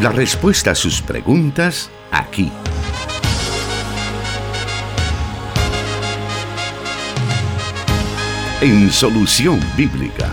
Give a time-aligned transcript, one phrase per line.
[0.00, 2.52] La respuesta a sus preguntas aquí.
[8.60, 10.30] En Solución Bíblica.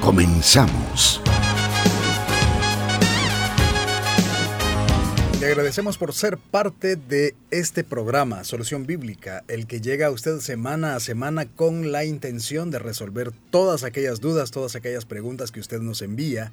[0.00, 1.20] Comenzamos.
[5.38, 10.38] Le agradecemos por ser parte de este programa, Solución Bíblica, el que llega a usted
[10.38, 15.60] semana a semana con la intención de resolver todas aquellas dudas, todas aquellas preguntas que
[15.60, 16.52] usted nos envía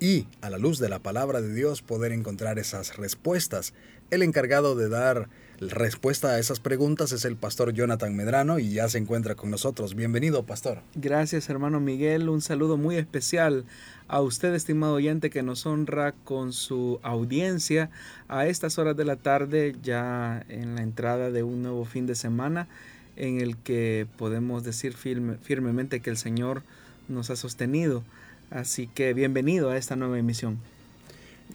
[0.00, 3.74] y, a la luz de la palabra de Dios, poder encontrar esas respuestas.
[4.10, 5.28] El encargado de dar
[5.60, 9.94] respuesta a esas preguntas es el pastor Jonathan Medrano y ya se encuentra con nosotros.
[9.94, 10.82] Bienvenido, pastor.
[10.94, 12.28] Gracias, hermano Miguel.
[12.28, 13.64] Un saludo muy especial
[14.06, 17.90] a usted, estimado oyente, que nos honra con su audiencia
[18.28, 22.14] a estas horas de la tarde, ya en la entrada de un nuevo fin de
[22.14, 22.68] semana,
[23.16, 26.62] en el que podemos decir firmemente que el Señor
[27.08, 28.04] nos ha sostenido.
[28.50, 30.58] Así que bienvenido a esta nueva emisión.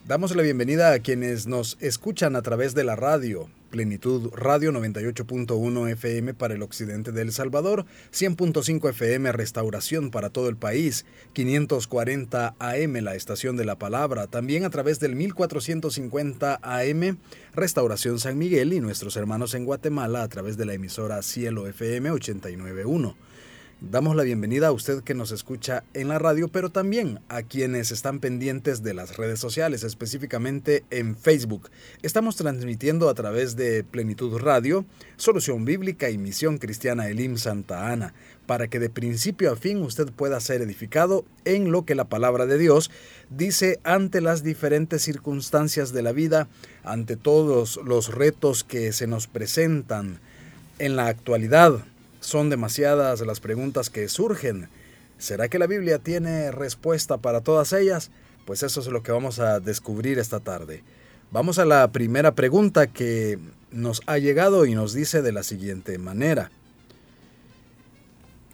[0.07, 3.49] Damos la bienvenida a quienes nos escuchan a través de la radio.
[3.73, 10.49] Plenitud Radio 98.1 FM para el occidente de El Salvador, 100.5 FM Restauración para todo
[10.49, 17.17] el país, 540 AM la estación de la palabra, también a través del 1450 AM
[17.55, 22.11] Restauración San Miguel y nuestros hermanos en Guatemala a través de la emisora Cielo FM
[22.11, 23.15] 891.
[23.91, 27.91] Damos la bienvenida a usted que nos escucha en la radio, pero también a quienes
[27.91, 31.69] están pendientes de las redes sociales, específicamente en Facebook.
[32.01, 34.85] Estamos transmitiendo a través de Plenitud Radio,
[35.17, 38.13] Solución Bíblica y Misión Cristiana Elim Santa Ana,
[38.45, 42.45] para que de principio a fin usted pueda ser edificado en lo que la palabra
[42.45, 42.89] de Dios
[43.29, 46.47] dice ante las diferentes circunstancias de la vida,
[46.85, 50.21] ante todos los retos que se nos presentan
[50.79, 51.83] en la actualidad
[52.23, 54.69] son demasiadas las preguntas que surgen.
[55.17, 58.11] ¿Será que la Biblia tiene respuesta para todas ellas?
[58.45, 60.83] Pues eso es lo que vamos a descubrir esta tarde.
[61.31, 63.39] Vamos a la primera pregunta que
[63.71, 66.49] nos ha llegado y nos dice de la siguiente manera.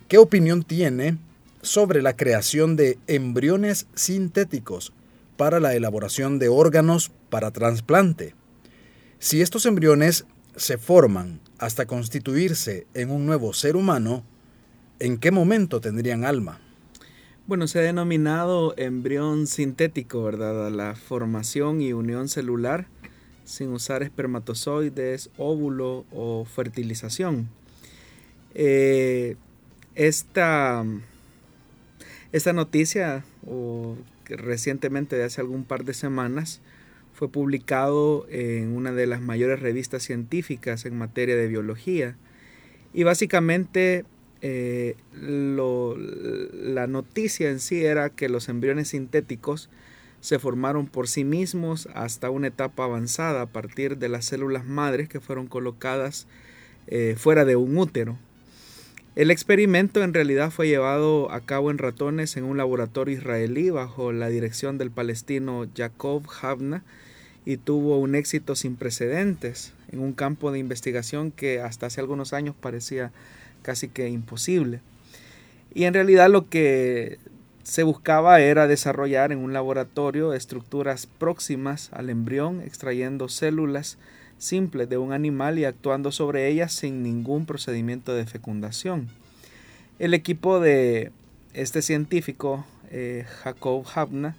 [0.08, 1.18] ¿Qué opinión tiene
[1.62, 4.94] sobre la creación de embriones sintéticos
[5.38, 8.34] para la elaboración de órganos para trasplante?
[9.20, 10.26] Si estos embriones
[10.56, 14.24] se forman hasta constituirse en un nuevo ser humano,
[15.00, 16.60] ¿en qué momento tendrían alma?
[17.48, 20.72] Bueno, se ha denominado embrión sintético, ¿verdad?
[20.72, 22.88] la formación y unión celular
[23.50, 27.50] sin usar espermatozoides, óvulo o fertilización.
[28.54, 29.38] Eh,
[29.96, 30.86] esta,
[32.32, 33.96] esta noticia, o
[34.26, 36.62] recientemente de hace algún par de semanas,
[37.20, 42.16] fue publicado en una de las mayores revistas científicas en materia de biología.
[42.94, 44.06] Y básicamente
[44.42, 49.70] eh, la noticia en sí era que los embriones sintéticos
[50.22, 55.10] se formaron por sí mismos hasta una etapa avanzada a partir de las células madres
[55.10, 56.26] que fueron colocadas
[56.88, 58.18] eh, fuera de un útero.
[59.18, 64.14] El experimento en realidad fue llevado a cabo en ratones en un laboratorio israelí bajo
[64.14, 66.86] la dirección del palestino Jacob Havna
[67.46, 72.34] y tuvo un éxito sin precedentes en un campo de investigación que hasta hace algunos
[72.34, 73.12] años parecía
[73.62, 74.82] casi que imposible.
[75.74, 77.20] Y en realidad lo que
[77.64, 83.98] se buscaba era desarrollar en un laboratorio estructuras próximas al embrión, extrayendo células
[84.40, 89.10] simples de un animal y actuando sobre ellas sin ningún procedimiento de fecundación.
[90.00, 91.12] El equipo de
[91.54, 94.36] este científico, eh, Jacob Habna,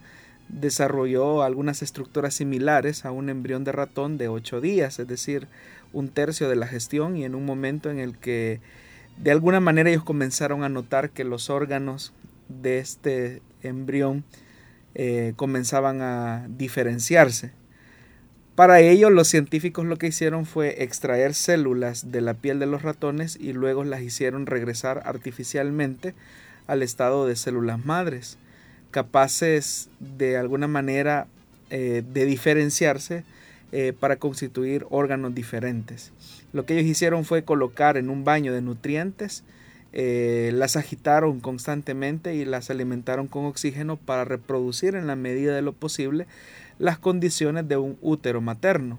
[0.53, 5.49] desarrolló algunas estructuras similares a un embrión de ratón de 8 días, es decir,
[5.93, 8.61] un tercio de la gestión y en un momento en el que
[9.17, 12.13] de alguna manera ellos comenzaron a notar que los órganos
[12.49, 14.25] de este embrión
[14.95, 17.53] eh, comenzaban a diferenciarse.
[18.55, 22.83] Para ello, los científicos lo que hicieron fue extraer células de la piel de los
[22.83, 26.15] ratones y luego las hicieron regresar artificialmente
[26.67, 28.37] al estado de células madres
[28.91, 31.27] capaces de alguna manera
[31.71, 33.25] eh, de diferenciarse
[33.73, 36.13] eh, para constituir órganos diferentes.
[36.53, 39.45] Lo que ellos hicieron fue colocar en un baño de nutrientes,
[39.93, 45.63] eh, las agitaron constantemente y las alimentaron con oxígeno para reproducir en la medida de
[45.63, 46.27] lo posible
[46.79, 48.99] las condiciones de un útero materno.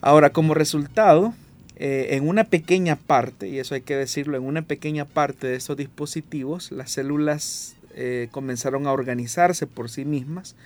[0.00, 1.34] Ahora, como resultado,
[1.76, 5.76] en una pequeña parte, y eso hay que decirlo, en una pequeña parte de estos
[5.76, 10.56] dispositivos, las células eh, comenzaron a organizarse por sí mismas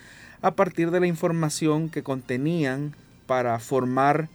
[0.41, 2.95] a partir de la información que contenían
[3.27, 4.29] para formar,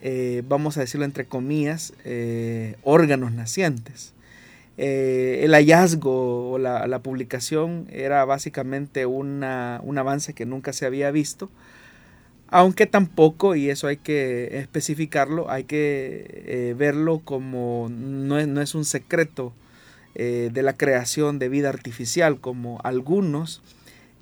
[0.00, 4.12] eh, vamos a decirlo entre comillas, eh, órganos nacientes.
[4.76, 11.50] El hallazgo o la, publicación era básicamente una, un avance que nunca se había visto,
[12.48, 18.74] aunque tampoco, y eso hay que especificarlo, hay que verlo como no es, no es
[18.74, 19.52] un secreto
[20.14, 23.62] eh, de la creación de vida artificial, como algunos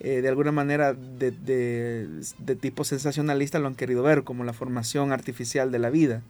[0.01, 5.73] de alguna manera de, de, tipo sensacionalista lo han querido ver, como la formación artificial
[5.73, 6.23] de la vida.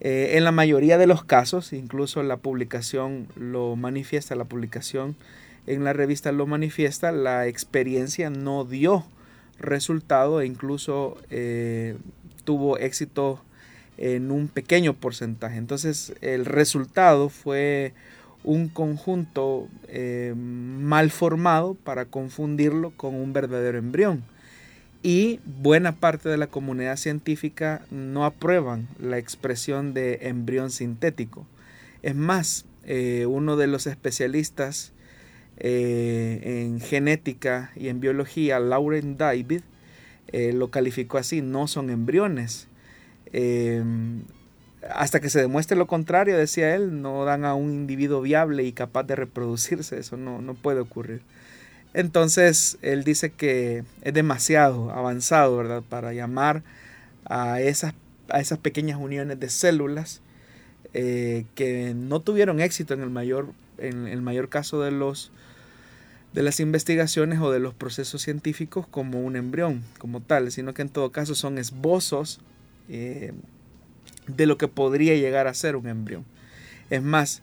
[0.00, 5.16] Eh, en la mayoría de los casos, incluso la publicación lo manifiesta, la publicación
[5.66, 9.06] en la revista lo manifiesta, la experiencia no dio
[9.58, 11.96] resultado e incluso eh,
[12.44, 13.42] tuvo éxito
[13.96, 15.56] en un pequeño porcentaje.
[15.56, 17.94] Entonces el resultado fue
[18.46, 24.22] un conjunto eh, mal formado para confundirlo con un verdadero embrión
[25.02, 31.44] y buena parte de la comunidad científica no aprueban la expresión de embrión sintético.
[32.02, 34.92] Es más, eh, uno de los especialistas
[35.58, 39.62] eh, en genética y en biología, Lauren David,
[40.32, 42.68] lo calificó así, no son embriones.
[44.90, 48.72] Hasta que se demuestre lo contrario, decía él, no dan a un individuo viable y
[48.72, 51.22] capaz de reproducirse, eso no, no puede ocurrir.
[51.94, 55.82] Entonces, él dice que es demasiado avanzado, ¿verdad?
[55.88, 56.62] Para llamar
[57.24, 57.94] a esas,
[58.28, 60.20] a esas pequeñas uniones de células
[60.92, 65.30] eh, que no tuvieron éxito en el mayor, en el mayor caso de, los,
[66.32, 70.82] de las investigaciones o de los procesos científicos como un embrión, como tal, sino que
[70.82, 72.40] en todo caso son esbozos
[72.88, 73.32] eh,
[74.26, 76.24] de lo que podría llegar a ser un embrión.
[76.90, 77.42] Es más,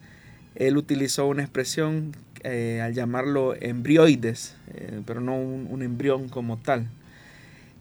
[0.56, 6.88] él utilizó una expresión eh, al llamarlo embrioides, eh, pero no un, embrión como tal.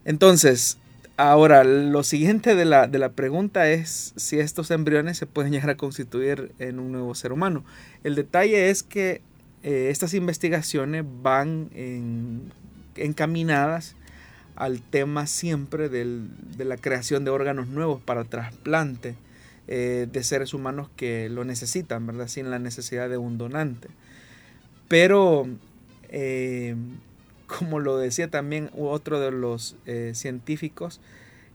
[0.05, 0.79] Entonces,
[1.17, 6.53] ahora, lo siguiente de la, pregunta es si estos embriones se pueden llegar a constituir
[6.59, 7.65] en un nuevo ser humano.
[8.05, 9.21] El detalle es que
[9.63, 11.71] eh, estas investigaciones van
[12.97, 13.97] encaminadas
[14.57, 19.15] al tema siempre de la creación de órganos nuevos para trasplante
[19.67, 22.29] de seres humanos que lo necesitan, ¿verdad?
[22.29, 23.89] Sin la necesidad de un donante.
[24.93, 25.49] Pero,
[26.11, 26.77] eh,
[27.47, 31.01] como lo decía también otro de los eh, científicos,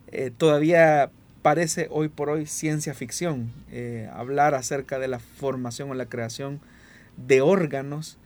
[0.08, 1.12] eh, todavía
[1.44, 3.52] parece hoy por hoy ciencia ficción
[4.12, 6.62] hablar acerca de la formación o la creación
[7.16, 8.18] de órganos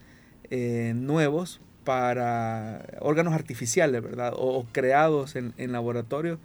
[0.50, 4.32] nuevos para órganos artificiales, ¿verdad?
[4.36, 6.38] O, creados en, en laboratorio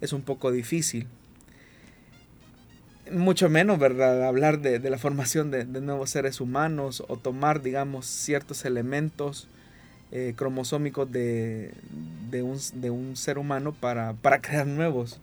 [0.00, 1.06] es un poco difícil
[3.10, 4.24] mucho menos, ¿verdad?
[4.24, 9.48] Hablar de, la formación de, nuevos seres humanos o tomar, digamos, ciertos elementos
[10.12, 11.72] eh, cromosómicos de,
[12.32, 15.20] un, ser humano para, crear nuevos.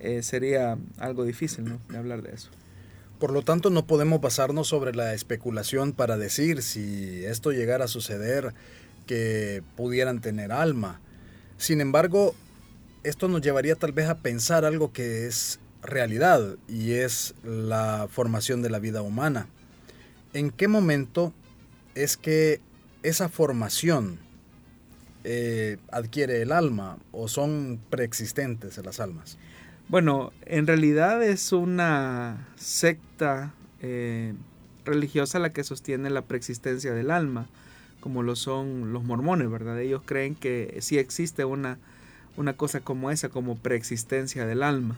[0.00, 1.78] Eh, sería algo difícil, ¿no?
[1.88, 2.50] De hablar de eso.
[3.18, 7.88] Por lo tanto, no podemos basarnos sobre la especulación para decir si esto llegara a
[7.88, 8.54] suceder
[9.10, 11.00] que pudieran tener alma.
[11.56, 12.32] Sin embargo,
[13.02, 18.62] esto nos llevaría tal vez a pensar algo que es realidad y es la formación
[18.62, 19.48] de la vida humana.
[20.32, 21.34] ¿En qué momento
[21.96, 22.60] es que
[23.02, 24.20] esa formación
[25.24, 29.38] eh, adquiere el alma o son preexistentes las almas?
[29.88, 34.34] Bueno, en realidad es una secta eh,
[34.84, 37.48] religiosa la que sostiene la preexistencia del alma,
[38.00, 39.80] como lo son los mormones, ¿verdad?
[39.80, 41.78] Ellos creen que sí existe una,
[42.36, 44.96] una cosa como esa, como preexistencia del alma.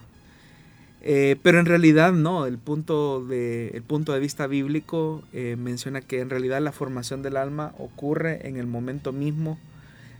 [1.04, 6.00] Eh, pero en realidad no, el punto de, el punto de vista bíblico eh, menciona
[6.00, 9.58] que en realidad la formación del alma ocurre en el momento mismo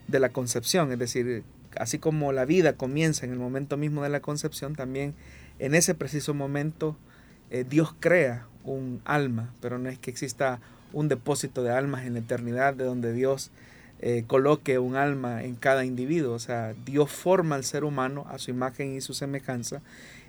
[0.09, 1.45] de la concepción, es decir,
[1.77, 5.15] así como la vida comienza en el momento mismo de la concepción, también
[5.61, 6.97] en ese preciso momento
[7.51, 10.61] eh, Dios crea un alma, pero no es que exista
[10.93, 13.51] un depósito de almas en la eternidad de donde Dios
[14.27, 18.51] coloque un alma en cada individuo, o sea, Dios forma al ser humano a su
[18.51, 19.81] imagen y su semejanza.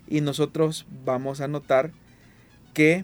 [0.08, 1.90] Y nosotros vamos a notar
[2.76, 3.04] que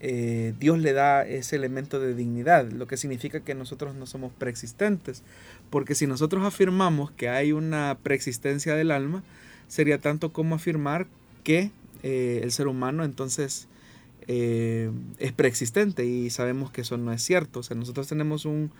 [0.00, 4.30] eh, Dios le da ese elemento de dignidad, lo que significa que nosotros no somos
[4.32, 5.22] preexistentes,
[5.70, 9.22] porque si nosotros afirmamos que hay una preexistencia del alma,
[9.68, 11.06] sería tanto como afirmar
[11.44, 11.70] que
[12.02, 13.68] eh, el ser humano entonces
[14.28, 18.70] eh, es preexistente y sabemos que eso no es cierto, o sea, nosotros tenemos un,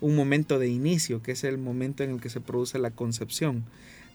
[0.00, 3.64] un momento de inicio, que es el momento en el que se produce la concepción.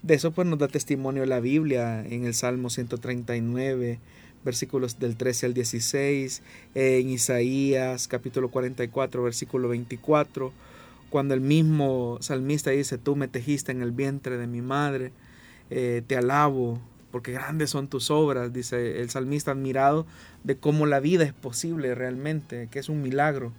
[0.02, 3.98] De eso pues nos da testimonio la Biblia en el Salmo 139,
[4.44, 6.42] versículos del 13 al 16,
[6.74, 10.52] en Isaías capítulo 44, versículo 24,
[11.10, 15.12] cuando el mismo salmista dice, tú me tejiste en el vientre de mi madre,
[15.70, 20.06] eh, te alabo, porque grandes son tus obras, dice el salmista admirado
[20.44, 23.52] de cómo la vida es posible realmente, que es un milagro.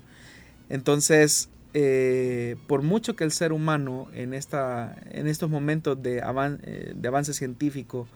[0.70, 6.94] Entonces, eh, por mucho que el ser humano en, esta, en estos momentos de, eh,
[6.96, 8.08] de avance científico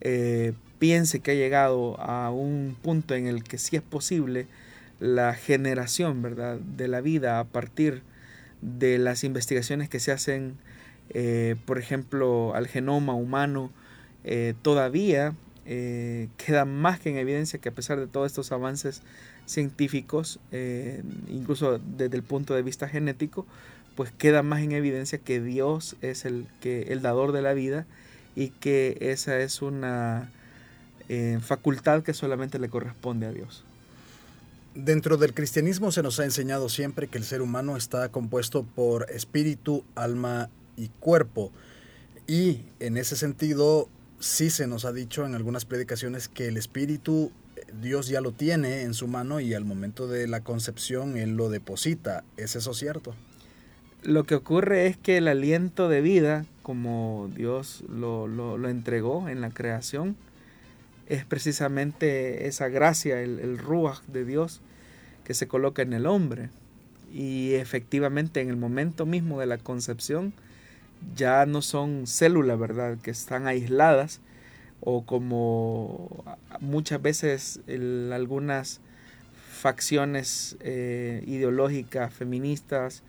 [0.00, 4.46] eh, piense que ha llegado a un punto en el que sí es posible
[4.98, 6.58] la generación ¿verdad?
[6.58, 8.02] de la vida a partir
[8.60, 10.56] de las investigaciones que se hacen,
[11.66, 13.70] por ejemplo, al genoma humano,
[14.62, 19.02] todavía queda más que en evidencia que a pesar de todos estos avances
[19.46, 23.46] científicos, eh, incluso desde el punto de vista genético,
[23.94, 27.86] pues queda más en evidencia que Dios es el, que, el dador de la vida
[28.34, 30.30] y que esa es una
[31.08, 33.64] eh, facultad que solamente le corresponde a Dios.
[34.74, 39.10] Dentro del cristianismo se nos ha enseñado siempre que el ser humano está compuesto por
[39.10, 41.50] espíritu, alma y cuerpo.
[42.26, 43.88] Y en ese sentido,
[44.20, 47.32] sí se nos ha dicho en algunas predicaciones que el espíritu
[47.80, 51.48] Dios ya lo tiene en su mano y al momento de la concepción Él lo
[51.48, 52.24] deposita.
[52.36, 53.14] ¿Es eso cierto?
[54.02, 59.40] Lo que ocurre es que el aliento de vida, como Dios lo, lo, entregó en
[59.40, 60.16] la creación,
[61.08, 64.60] es precisamente esa gracia, el, el ruach de Dios
[65.24, 66.50] que se coloca en el hombre.
[67.12, 70.34] Y efectivamente en el momento mismo de la concepción
[71.14, 74.20] ya no son células, ¿verdad?, que están aisladas,
[74.80, 76.24] o como
[76.60, 77.60] muchas veces
[78.12, 78.80] algunas
[79.50, 83.02] facciones eh, ideológicas feministas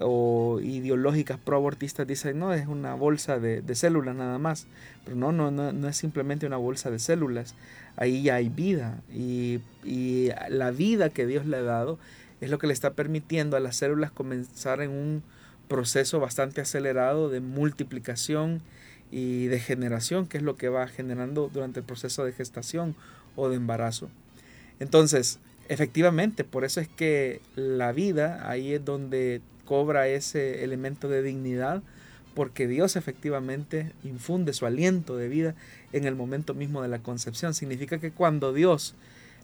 [0.00, 4.66] o ideológicas pro-abortistas dicen, no, es una bolsa de, células nada más.
[5.04, 7.54] Pero no, no, no, no es simplemente una bolsa de células.
[7.96, 9.02] Ahí ya hay vida.
[9.12, 11.98] Y, y, la vida que Dios le ha dado
[12.40, 15.22] es lo que le está permitiendo a las células comenzar en un
[15.72, 18.60] proceso bastante acelerado de multiplicación
[19.10, 22.94] y de generación, que es lo que va generando durante el proceso de gestación
[23.36, 24.10] o de embarazo.
[24.80, 25.38] Entonces,
[25.70, 31.82] efectivamente, por eso es que la vida ahí es donde cobra ese elemento de dignidad,
[32.34, 35.54] porque Dios efectivamente infunde su aliento de vida
[35.94, 37.54] en el momento mismo de la concepción.
[37.54, 38.94] Significa que cuando Dios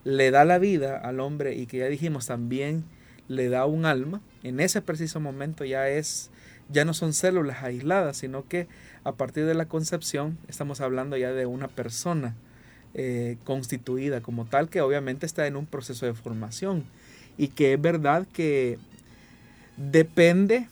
[0.04, 2.84] le da la vida al hombre y que ya dijimos también
[3.28, 6.30] le da un alma, en ese preciso momento ya es
[6.70, 8.68] ya no son células aisladas, sino que
[9.04, 12.34] a partir de la concepción estamos hablando ya de una persona
[12.94, 16.84] eh, constituida como tal que obviamente está en un proceso de formación
[17.36, 18.78] y que es verdad que
[19.76, 20.68] depende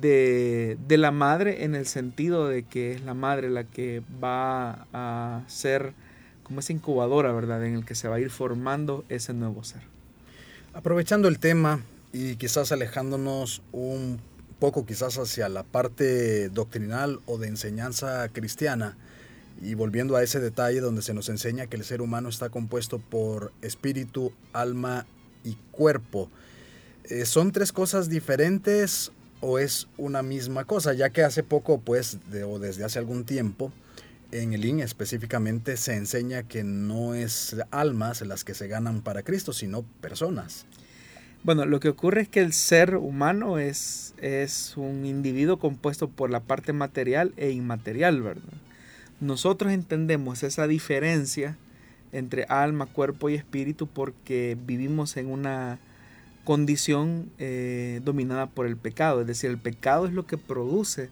[0.00, 4.86] de, de, la madre en el sentido de que es la madre la que va
[4.92, 5.94] a ser
[6.42, 7.64] como esa incubadora, ¿verdad?
[7.64, 9.93] En el que se va a ir formando ese nuevo ser.
[10.74, 14.20] Aprovechando el tema y quizás alejándonos un
[14.58, 18.96] poco quizás hacia la parte doctrinal o de enseñanza cristiana
[19.62, 22.98] y volviendo a ese detalle donde se nos enseña que el ser humano está compuesto
[22.98, 25.06] por espíritu, alma
[25.44, 26.28] y cuerpo.
[27.04, 30.92] Eh, ¿Son tres cosas diferentes o es una misma cosa?
[30.92, 33.72] Ya que hace poco, pues, o desde hace algún tiempo,
[34.42, 39.22] en el IN específicamente se enseña que no es almas las que se ganan para
[39.22, 40.66] Cristo, sino personas.
[41.44, 46.30] Bueno, lo que ocurre es que el ser humano es, es un individuo compuesto por
[46.30, 48.42] la parte material e inmaterial, ¿verdad?
[49.20, 51.56] Nosotros entendemos esa diferencia
[52.12, 55.78] entre alma, cuerpo y espíritu porque vivimos en una
[56.44, 59.20] condición eh, dominada por el pecado.
[59.20, 61.08] Es decir, el pecado es lo que produce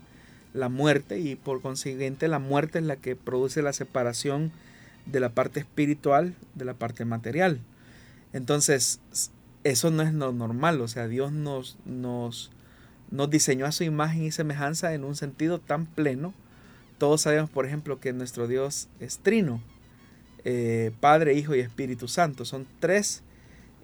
[0.54, 4.52] la muerte y por consiguiente la muerte es la que produce la separación
[5.06, 7.60] de la parte espiritual de la parte material.
[8.32, 9.00] Entonces,
[9.64, 12.50] eso no es lo normal, o sea, Dios nos, nos,
[13.10, 16.32] nos diseñó a su imagen y semejanza en un sentido tan pleno.
[16.98, 19.60] Todos sabemos, por ejemplo, que nuestro Dios es trino,
[20.44, 22.44] eh, Padre, Hijo y Espíritu Santo.
[22.44, 23.22] Son tres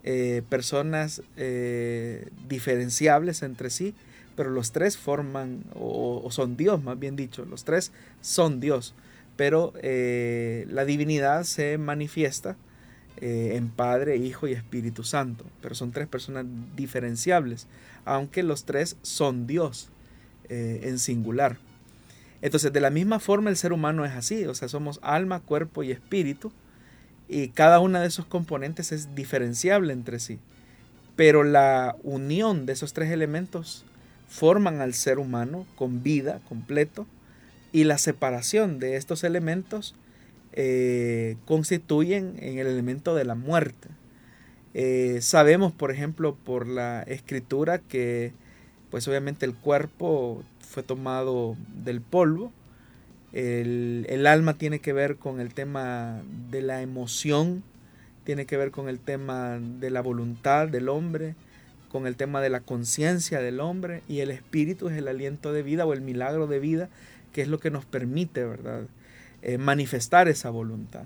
[0.03, 3.93] eh, personas eh, diferenciables entre sí,
[4.39, 7.91] pero los tres forman, o, son Dios, más bien dicho, los tres
[8.21, 8.93] son Dios,
[9.35, 12.55] pero la divinidad se manifiesta
[13.17, 15.43] eh, en Padre, Hijo y Espíritu Santo.
[15.61, 16.45] Pero son tres personas
[16.77, 17.67] diferenciables,
[18.05, 19.89] aunque los tres son Dios
[20.47, 21.57] eh, en singular.
[22.41, 25.83] Entonces, de la misma forma el ser humano es así, o sea, somos alma, cuerpo
[25.83, 26.53] y espíritu,
[27.27, 30.39] y cada una de esos componentes es diferenciable entre sí.
[31.17, 33.83] Pero la unión de esos tres elementos
[34.29, 37.05] forman al ser humano con vida completo,
[37.71, 39.95] y la separación de estos elementos
[40.53, 43.89] eh, constituyen en el elemento de la muerte.
[44.73, 48.33] Eh, sabemos, por ejemplo, por la escritura que,
[48.89, 52.51] pues obviamente el cuerpo fue tomado del polvo
[53.33, 57.63] El, el, alma tiene que ver con el tema de la emoción,
[58.23, 61.35] tiene que ver con el tema de la voluntad del hombre,
[61.89, 65.63] con el tema de la conciencia del hombre y el espíritu es el aliento de
[65.63, 66.89] vida o el milagro de vida
[67.33, 68.83] que es lo que nos permite, ¿verdad?
[69.41, 71.03] Eh, manifestar esa voluntad.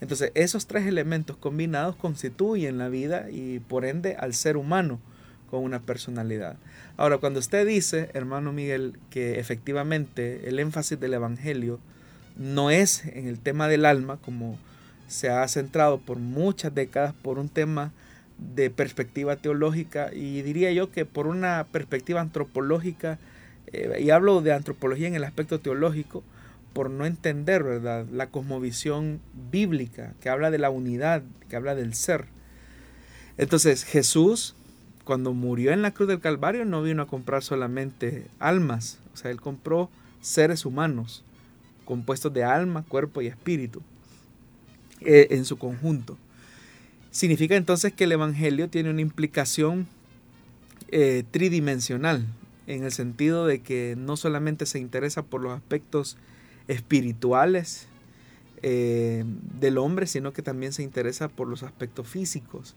[0.00, 5.00] Entonces, esos tres elementos combinados constituyen la vida y por ende al ser humano
[5.50, 6.56] con una personalidad.
[6.96, 11.80] Ahora, cuando usted dice, hermano Miguel, que efectivamente el énfasis del Evangelio
[12.36, 14.58] no es en el tema del alma, como
[15.08, 17.92] se ha centrado por muchas décadas por un tema
[18.38, 23.18] de perspectiva teológica y diría yo que por una perspectiva antropológica,
[23.72, 26.22] eh, y hablo de antropología en el aspecto teológico,
[26.72, 28.06] por no entender ¿verdad?
[28.12, 32.26] la cosmovisión bíblica que habla de la unidad, que habla del ser.
[33.38, 34.54] Entonces Jesús,
[35.04, 39.30] cuando murió en la cruz del Calvario, no vino a comprar solamente almas, o sea,
[39.30, 39.88] él compró
[40.20, 41.24] seres humanos,
[41.86, 43.80] compuestos de alma, cuerpo y espíritu,
[45.00, 46.18] eh, en su conjunto.
[47.16, 49.86] Significa entonces que el Evangelio tiene una implicación
[50.88, 52.26] eh, tridimensional,
[52.66, 56.18] en el sentido de que no solamente se interesa por los aspectos
[56.68, 57.86] espirituales
[58.60, 59.24] eh,
[59.58, 62.74] del hombre, sino que también se interesa por los aspectos físicos,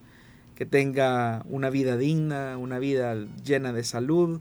[0.55, 4.39] que tenga una vida digna, una vida llena de salud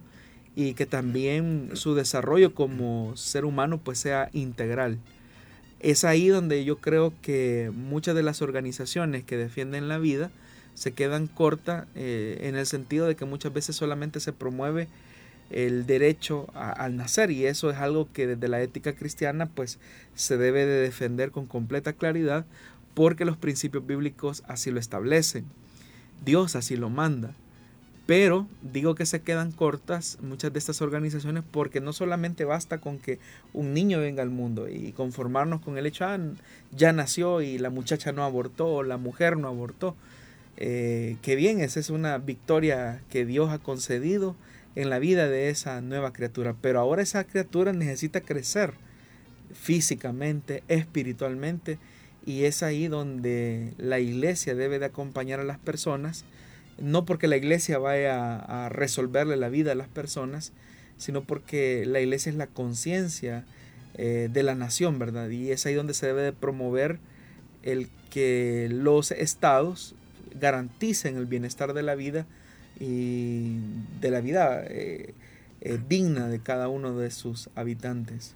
[0.54, 5.00] y que también su desarrollo como ser humano pues sea integral.
[5.80, 10.30] Es ahí donde yo creo que muchas de las organizaciones que defienden la vida
[10.74, 14.88] se quedan cortas eh, en el sentido de que muchas veces solamente se promueve
[15.50, 19.78] el derecho al nacer y eso es algo que desde la ética cristiana pues
[20.14, 22.44] se debe de defender con completa claridad
[22.94, 25.46] porque los principios bíblicos así lo establecen.
[26.24, 27.34] Dios así lo manda.
[28.08, 32.98] Pero digo que se quedan cortas muchas de estas organizaciones porque no solamente basta con
[32.98, 33.18] que
[33.52, 36.18] un niño venga al mundo y conformarnos con el hecho, ah,
[36.74, 39.94] ya nació y la muchacha no abortó o la mujer no abortó.
[40.56, 44.36] Eh, que bien, esa es una victoria que Dios ha concedido
[44.74, 46.56] en la vida de esa nueva criatura.
[46.62, 48.72] Pero ahora esa criatura necesita crecer
[49.52, 51.78] físicamente, espiritualmente,
[52.24, 56.24] y es ahí donde la iglesia debe de acompañar a las personas
[56.80, 60.52] no porque la iglesia vaya a resolverle la vida a las personas,
[60.96, 63.44] sino porque la iglesia es la conciencia
[63.94, 65.28] eh, de la nación, ¿verdad?
[65.28, 66.98] Y es ahí donde se debe de promover
[67.62, 69.94] el que los estados
[70.38, 72.26] garanticen el bienestar de la vida
[72.78, 73.56] y
[74.00, 75.14] de la vida eh,
[75.60, 78.34] eh, digna de cada uno de sus habitantes.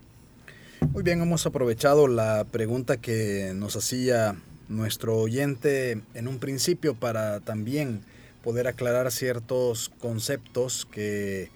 [0.91, 4.35] Muy bien, hemos aprovechado la pregunta que nos hacía
[4.69, 8.01] nuestro oyente en un principio para también
[8.43, 11.51] poder aclarar ciertos conceptos que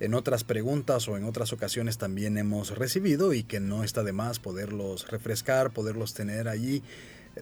[0.00, 4.12] en otras preguntas o en otras ocasiones también hemos recibido y que no está de
[4.12, 6.82] más poderlos refrescar, poderlos tener allí.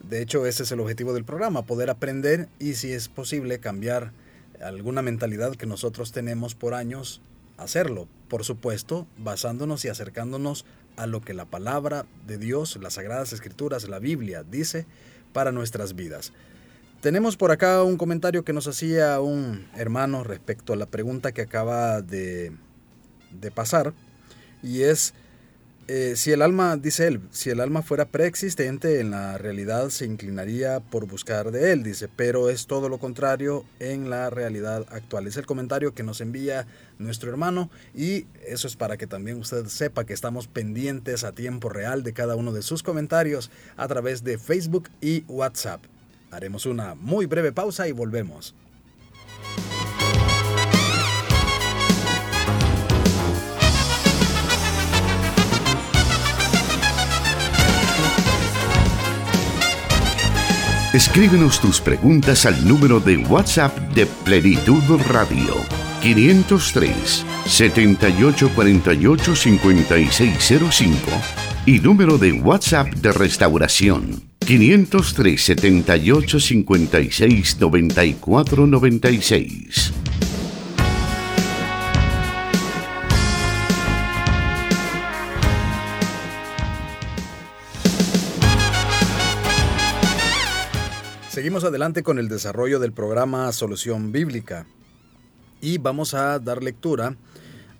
[0.03, 4.11] De hecho, ese es el objetivo del programa, poder aprender y si es posible cambiar
[4.61, 7.21] alguna mentalidad que nosotros tenemos por años,
[7.57, 8.07] hacerlo.
[8.27, 10.65] Por supuesto, basándonos y acercándonos
[10.97, 14.85] a lo que la palabra de Dios, las Sagradas Escrituras, la Biblia dice
[15.31, 16.33] para nuestras vidas.
[17.01, 21.41] Tenemos por acá un comentario que nos hacía un hermano respecto a la pregunta que
[21.41, 22.51] acaba de,
[23.55, 23.93] pasar
[24.61, 25.13] y es
[25.87, 30.05] eh, si el alma, dice él, si el alma fuera preexistente en la realidad se
[30.05, 35.25] inclinaría por buscar de él, dice, pero es todo lo contrario en la realidad actual.
[35.25, 39.67] Es el comentario que nos envía nuestro hermano y eso es para que también usted
[39.67, 44.25] sepa que estamos pendientes a tiempo real de cada uno de sus comentarios a través
[44.25, 45.79] de Facebook y WhatsApp.
[46.31, 48.55] Haremos una muy breve pausa y volvemos.
[60.93, 65.53] Escríbenos tus preguntas al número de WhatsApp de Plenitud Radio
[66.01, 71.11] 503 7848 5605
[71.67, 79.93] y número de WhatsApp de Restauración 503 78 56 94 96.
[91.29, 94.65] Seguimos adelante con el desarrollo del programa Solución Bíblica
[95.61, 97.17] y vamos a dar lectura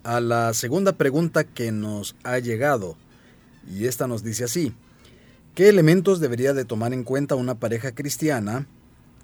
[0.03, 2.95] a la segunda pregunta que nos ha llegado
[3.67, 4.71] y esta nos dice así.
[5.55, 8.67] ¿Qué elementos debería de tomar en cuenta una pareja cristiana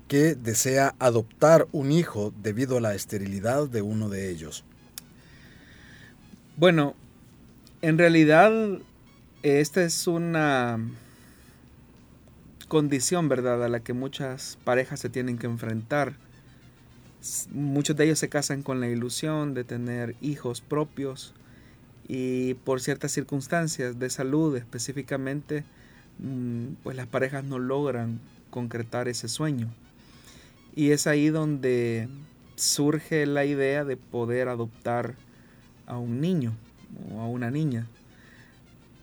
[0.08, 4.64] que desea adoptar un hijo debido a la esterilidad de uno de ellos?
[6.58, 6.96] Bueno,
[7.82, 8.52] en realidad
[9.44, 10.80] Esta es una
[12.68, 16.16] condición, ¿verdad?, a la que muchas parejas se tienen que enfrentar.
[17.52, 21.36] Muchos de ellos se casan con la ilusión de tener hijos propios
[22.08, 25.64] y por ciertas circunstancias de salud específicamente,
[26.84, 29.68] pues las parejas no logran concretar ese sueño.
[30.76, 32.08] Y es ahí donde
[32.56, 35.16] surge la idea de poder adoptar
[35.88, 36.54] a un niño
[37.14, 37.88] o a una niña.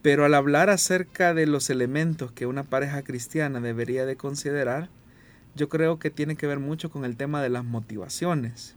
[0.03, 4.89] Pero al hablar acerca de los elementos que una pareja cristiana debería de considerar,
[5.55, 8.75] yo creo que tiene que ver mucho con el tema de las motivaciones.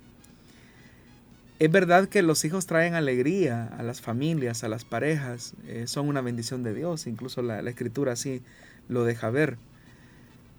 [1.58, 6.10] Es verdad que los hijos traen alegría a las familias, a las parejas, eh, son
[6.10, 8.42] una bendición de Dios, incluso la, escritura así
[8.90, 9.58] lo deja ver.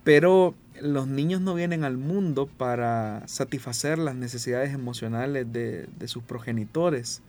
[0.05, 7.23] Pero los niños no vienen al mundo para satisfacer las necesidades emocionales de sus progenitores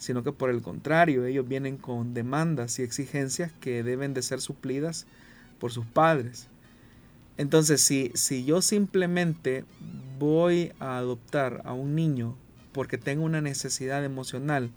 [0.00, 4.40] sino que por el contrario, ellos vienen con demandas y exigencias que deben de ser
[4.40, 5.06] suplidas
[5.58, 6.48] por sus padres.
[7.36, 9.64] Entonces, si, si yo simplemente
[10.18, 12.34] voy a adoptar a un niño
[12.72, 14.70] porque tengo una necesidad emocional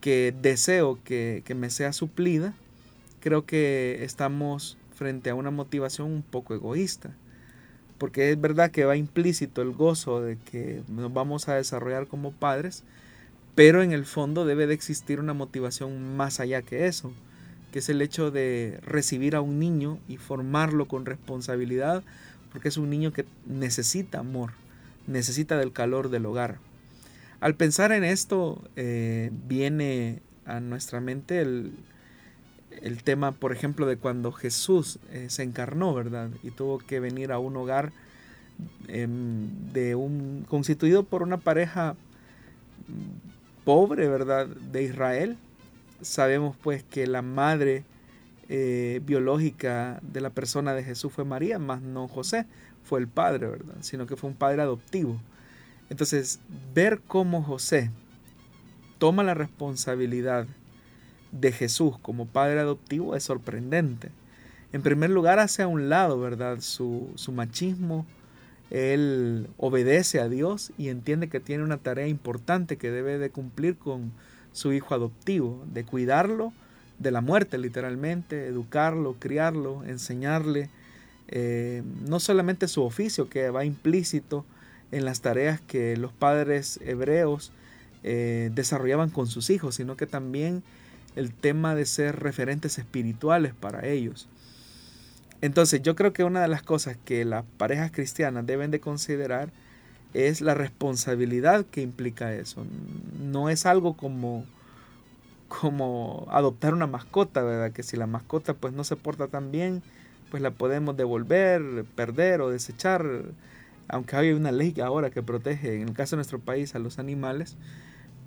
[0.00, 2.54] que deseo que, que me sea suplida,
[3.20, 7.10] creo que estamos frente a una motivación un poco egoísta.
[7.98, 12.32] Porque es verdad que va implícito el gozo de que nos vamos a desarrollar como
[12.32, 12.84] padres,
[13.54, 17.12] pero en el fondo debe de existir una motivación más allá que eso,
[17.72, 22.04] que es el hecho de recibir a un niño y formarlo con responsabilidad,
[22.52, 24.52] porque es un niño que necesita amor,
[25.08, 26.58] necesita del calor del hogar.
[27.40, 31.72] Al pensar en esto, eh, viene a nuestra mente el,
[33.04, 36.30] tema, por ejemplo, de cuando Jesús eh, se encarnó, ¿verdad?
[36.42, 37.92] Y tuvo que venir a un hogar
[38.88, 41.94] em, de un, constituido por una pareja
[43.64, 45.36] pobre, ¿verdad?, de Israel.
[46.00, 47.84] Sabemos pues que la madre
[48.48, 52.46] eh, biológica de la persona de Jesús fue María, más no José,
[52.82, 55.20] fue el padre, ¿verdad?, sino que fue un padre adoptivo.
[55.90, 56.40] Entonces,
[56.74, 57.90] ver cómo José
[58.98, 60.46] toma la responsabilidad
[61.32, 64.10] de Jesús como padre adoptivo es sorprendente.
[64.72, 68.06] En primer lugar, hace a un lado, ¿verdad?, su, su machismo,
[68.70, 73.76] él obedece a Dios y entiende que tiene una tarea importante que debe de cumplir
[73.76, 74.12] con
[74.52, 76.52] su hijo adoptivo, de cuidarlo
[76.98, 80.68] de la muerte literalmente, educarlo, criarlo, enseñarle
[81.28, 84.44] eh, no solamente su oficio que va implícito
[84.90, 87.52] en las tareas que los padres hebreos
[88.04, 90.62] eh, desarrollaban con sus hijos, sino que también
[91.16, 94.28] el tema de ser referentes espirituales para ellos.
[95.40, 99.50] Entonces yo creo que una de las cosas que las parejas cristianas deben de considerar
[100.14, 102.64] es la responsabilidad que implica eso.
[103.20, 104.44] No es algo como,
[105.48, 107.72] como adoptar una mascota, ¿verdad?
[107.72, 109.82] Que si la mascota pues no se porta tan bien,
[110.30, 113.04] pues la podemos devolver, perder o desechar.
[113.88, 116.98] Aunque hay una ley ahora que protege, en el caso de nuestro país, a los
[116.98, 117.56] animales,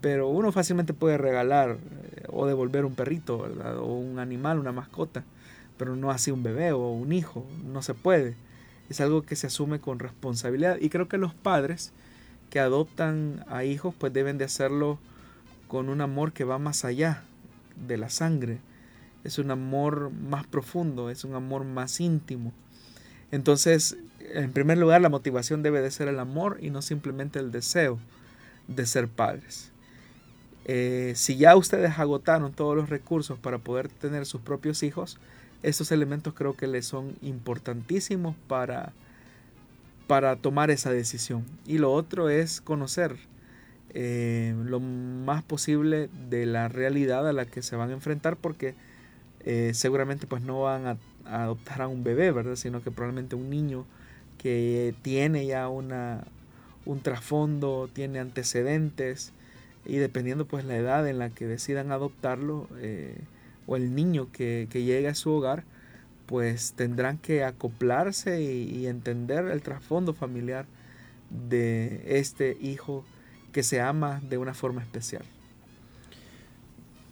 [0.02, 3.38] pero uno fácilmente puede regalar eh, o devolver un perrito.
[3.80, 5.24] O un animal, una mascota
[5.82, 8.36] pero no así un bebé o un hijo, no se puede.
[8.88, 11.92] Es algo que se asume con responsabilidad y creo que los padres
[12.52, 15.00] que adoptan a hijos pues deben de hacerlo
[15.68, 17.24] con un amor que va más allá
[17.88, 18.60] de la sangre.
[19.24, 22.54] Es un amor más profundo, es un amor más íntimo.
[23.32, 23.98] Entonces,
[24.34, 28.00] en primer lugar, la motivación debe de ser el amor y no simplemente el deseo
[28.68, 29.72] de ser padres.
[30.66, 35.18] Eh, si ya ustedes agotaron todos los recursos para poder tener sus propios hijos,
[35.64, 38.94] estos elementos creo que les son importantísimos para,
[40.08, 41.46] para tomar esa decisión.
[41.66, 43.18] Y lo otro es conocer
[43.94, 48.74] eh, lo más posible de la realidad a la que se van a enfrentar porque
[49.42, 52.56] eh, seguramente pues no van a, adoptar a un bebé, ¿verdad?
[52.56, 53.86] Sino que probablemente un niño
[54.42, 56.24] que tiene ya una,
[56.86, 59.34] un trasfondo, tiene antecedentes
[59.86, 63.20] y dependiendo pues la edad en la que decidan adoptarlo, eh,
[63.68, 65.64] o el niño que, que llegue a su hogar,
[66.26, 70.66] pues tendrán que acoplarse y, entender el trasfondo familiar
[71.30, 73.06] de este hijo
[73.52, 75.24] que se ama de una forma especial.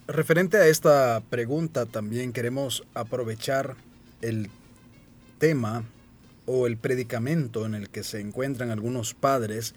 [0.07, 3.75] Referente a esta pregunta, también queremos aprovechar
[4.21, 4.49] el
[5.37, 5.83] tema
[6.51, 9.75] o el predicamento en el que se encuentran algunos padres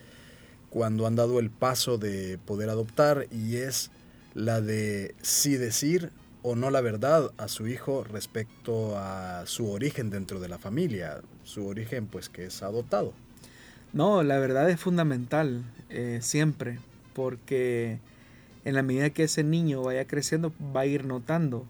[0.70, 3.90] cuando han dado el paso de poder adoptar y es
[4.32, 10.08] la de si decir o no la verdad a su hijo respecto a su origen
[10.08, 13.12] dentro de la familia, su origen pues que es adoptado.
[13.92, 16.78] No, la verdad es fundamental eh, siempre,
[17.12, 17.98] porque
[18.64, 21.66] en la medida que ese niño vaya creciendo va a ir notando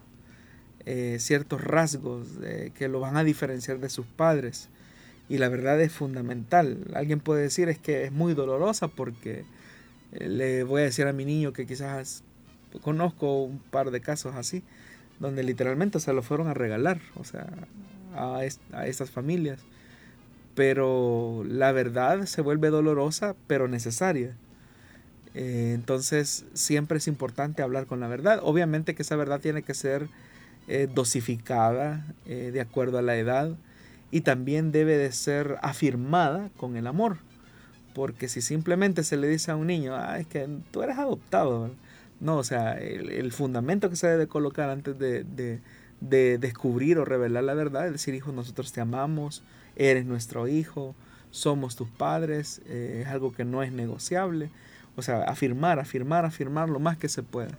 [0.85, 2.25] eh, ciertos rasgos
[2.73, 4.69] que lo van a diferenciar de sus padres.
[5.29, 6.85] Y la verdad es fundamental.
[6.93, 9.45] Alguien puede decir es que es muy dolorosa porque
[10.11, 12.23] eh, le voy a decir a mi niño que quizás
[12.81, 14.63] conozco un par de casos así,
[15.19, 17.47] donde literalmente se lo fueron a regalar, o sea,
[18.15, 18.39] a,
[18.73, 19.61] a estas familias.
[20.55, 24.35] Pero la verdad se vuelve dolorosa, pero necesaria.
[25.35, 28.39] Eh, entonces siempre es importante hablar con la verdad.
[28.43, 30.09] Obviamente que esa verdad tiene que ser
[30.67, 33.57] eh, dosificada de acuerdo a la edad
[34.13, 37.17] y también debe de ser afirmada con el amor.
[37.95, 41.71] Porque si simplemente se le dice a un niño, ah, es que tú eres adoptado,
[42.19, 45.23] no, o sea, el, fundamento que se debe colocar antes de,
[45.99, 49.41] de, descubrir o revelar la verdad es decir, hijo, nosotros te amamos,
[49.75, 50.93] eres nuestro hijo,
[51.31, 54.51] somos tus padres, eh, es algo que no es negociable.
[54.95, 57.57] O sea, afirmar, afirmar, afirmar lo más que se pueda.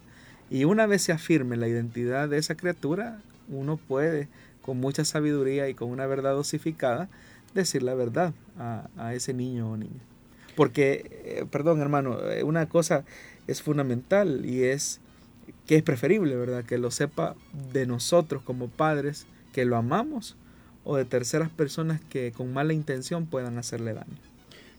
[0.50, 4.28] Y una vez se afirme la identidad de esa criatura, uno puede
[4.64, 7.10] con mucha sabiduría y con una verdad dosificada,
[7.52, 10.00] decir la verdad a, ese niño o niña.
[10.56, 13.04] Porque, eh, perdón hermano, eh, una cosa
[13.46, 15.00] es fundamental y es
[15.66, 16.64] que es preferible, ¿verdad?
[16.64, 17.36] Que lo sepa
[17.72, 20.34] de nosotros como padres, que lo amamos,
[20.82, 24.16] o de terceras personas que con mala intención puedan hacerle daño.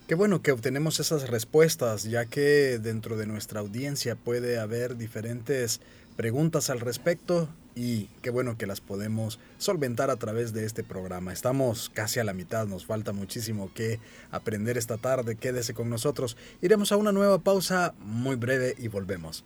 [0.08, 5.80] Qué bueno que obtenemos esas respuestas, ya que dentro de nuestra audiencia puede haber diferentes
[6.16, 11.34] preguntas al respecto y qué bueno que las podemos solventar a través de este programa.
[11.34, 14.00] Estamos casi a la mitad, nos falta muchísimo que
[14.32, 15.36] aprender esta tarde.
[15.36, 16.38] Quédese con nosotros.
[16.62, 19.44] Iremos a una nueva pausa muy breve y volvemos.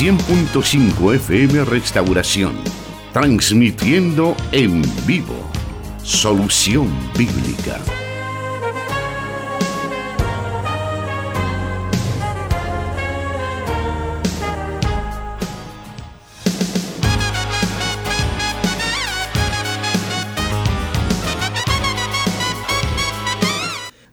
[0.00, 2.79] ...100.5 FM Restauración...
[3.12, 5.34] ...transmitiendo en vivo
[6.04, 7.80] Solución Bíblica.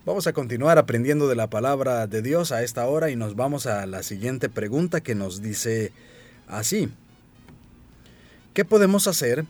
[0.05, 3.67] Vamos a continuar aprendiendo de la palabra de Dios a esta hora y nos vamos
[3.67, 5.91] a la siguiente pregunta que nos dice
[6.47, 6.89] así.
[8.58, 9.46] ¿Qué podemos hacer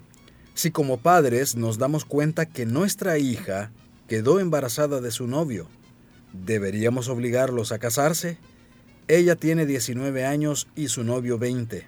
[0.54, 3.72] si como padres nos damos cuenta que nuestra hija
[4.10, 5.70] quedó embarazada de su novio,
[6.34, 8.38] ¿deberíamos obligarlos a casarse?
[9.08, 11.88] Ella tiene 19 años y su novio 20.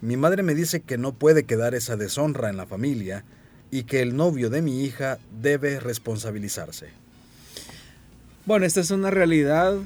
[0.00, 3.26] Mi madre me dice que no puede quedar esa deshonra en la familia
[3.70, 6.88] y que el novio de mi hija debe responsabilizarse.
[8.46, 9.76] Bueno, esta es una realidad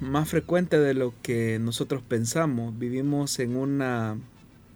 [0.00, 2.78] más frecuente de lo que nosotros pensamos.
[2.78, 4.18] Vivimos en una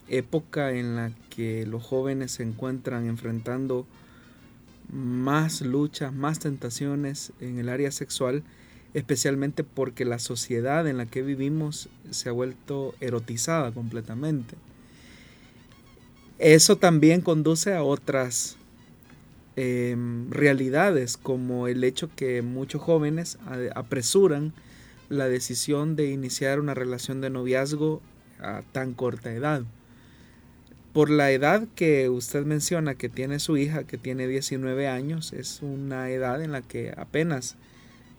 [0.09, 3.87] época en la que los jóvenes se encuentran enfrentando
[4.91, 8.43] más luchas, más tentaciones en el área sexual,
[8.93, 14.57] especialmente porque la sociedad en la que vivimos se ha vuelto erotizada completamente.
[16.39, 18.59] Eso también conduce a otras
[19.57, 23.39] em, realidades, como el hecho que muchos jóvenes
[23.75, 24.53] apresuran
[25.09, 28.03] la decisión de iniciar una relación de noviazgo
[28.39, 29.63] a tan corta edad
[30.93, 35.61] por la edad que usted menciona que tiene su hija, que tiene 19 años, es
[35.63, 37.57] una edad en la que apenas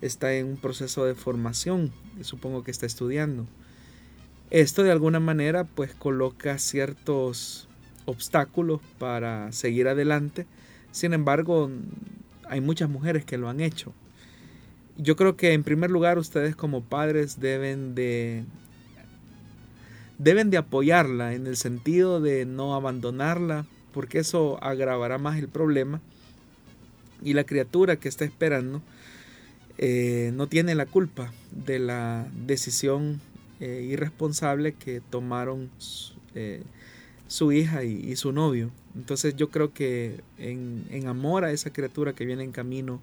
[0.01, 3.45] está en un proceso de formación, supongo que está estudiando.
[4.49, 7.67] Esto de alguna manera pues coloca ciertos
[8.05, 10.47] obstáculos para seguir adelante,
[10.91, 11.69] sin embargo
[12.49, 13.93] hay muchas mujeres que lo han hecho.
[14.97, 18.45] Yo creo que en primer lugar ustedes como padres deben de
[20.17, 26.02] deben de apoyarla en el sentido de no abandonarla, porque eso agravará más el problema.
[27.21, 28.82] Y la criatura que está esperando
[29.78, 33.21] eh, no tiene la culpa de la decisión
[33.60, 35.69] eh, irresponsable que tomaron
[36.36, 36.63] eh,
[37.28, 38.71] su hija y, su novio.
[38.95, 43.02] Entonces yo creo que en, en, amor a esa criatura que viene en camino,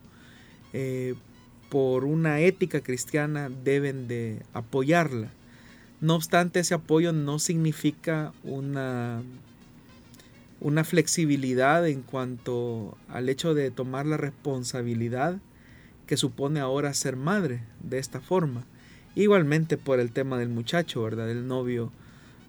[1.69, 5.33] por una ética cristiana deben de apoyarla
[6.01, 9.23] no obstante, ese apoyo no significa una,
[10.61, 15.39] una flexibilidad en cuanto al hecho de tomar la responsabilidad
[16.07, 18.65] que supone ahora ser madre de esta forma.
[19.15, 21.27] Igualmente por el tema del muchacho, ¿verdad?
[21.27, 21.93] Del novio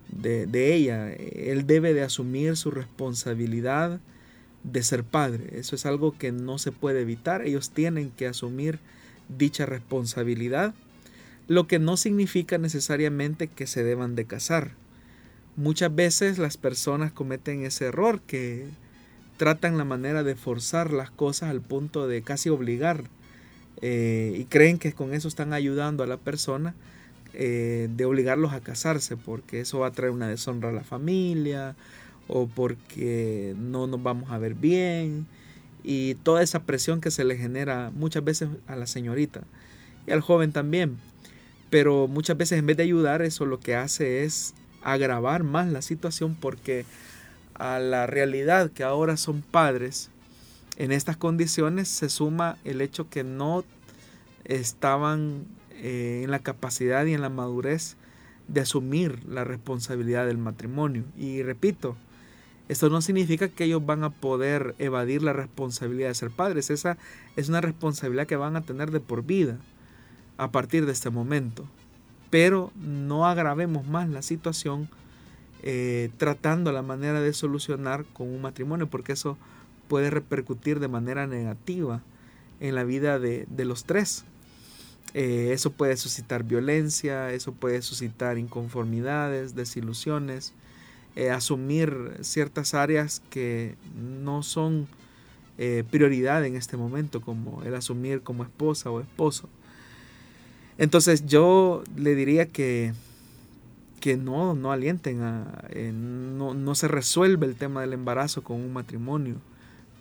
[0.10, 1.12] de, de ella.
[1.12, 4.00] Él debe de asumir su responsabilidad
[4.64, 5.60] de ser padre.
[5.60, 7.42] Eso es algo que no se puede evitar.
[7.42, 8.80] Ellos tienen que asumir
[9.28, 10.74] dicha responsabilidad
[11.52, 14.72] lo que no significa necesariamente que se deban de casar.
[15.58, 18.68] Muchas veces las personas cometen ese error que
[19.36, 23.04] tratan la manera de forzar las cosas al punto de casi obligar
[23.82, 26.74] eh, y creen que con eso están ayudando a la persona
[27.34, 31.76] eh, de obligarlos a casarse porque eso va a traer una deshonra a la familia
[32.30, 35.28] o porque no nos vamos a ver bien
[35.84, 39.42] y toda esa presión que se le genera muchas veces a la señorita
[40.08, 41.11] y al joven también.
[41.72, 44.54] Pero muchas veces en vez de ayudar eso lo que hace es
[44.84, 46.86] agravar más la situación porque
[47.56, 50.10] a la realidad que ahora son padres,
[50.78, 53.64] en estas condiciones se suma el hecho que no
[54.44, 57.96] estaban eh, en la capacidad y en la madurez
[58.50, 61.06] de asumir la responsabilidad del matrimonio.
[61.18, 61.96] Y repito,
[62.68, 66.70] esto no significa que ellos van a poder evadir la responsabilidad de ser padres.
[66.70, 66.98] Esa
[67.38, 69.58] es una responsabilidad que van a tener de por vida
[70.38, 71.66] a partir de este momento.
[72.30, 74.90] Pero no agravemos más la situación
[75.64, 79.38] eh, tratando la manera de solucionar con un matrimonio, porque eso
[79.88, 82.02] puede repercutir de manera negativa
[82.60, 84.26] en la vida de, los tres.
[85.14, 90.54] Eh, eso puede suscitar violencia, eso puede suscitar inconformidades, desilusiones,
[91.16, 94.88] eh, asumir ciertas áreas que no son
[95.92, 99.48] prioridad en este momento, como el asumir como esposa o esposo.
[100.78, 102.94] Entonces yo le diría que
[104.02, 108.58] que no, no alienten, a, eh, no, no, se resuelve el tema del embarazo con
[108.58, 109.36] un matrimonio,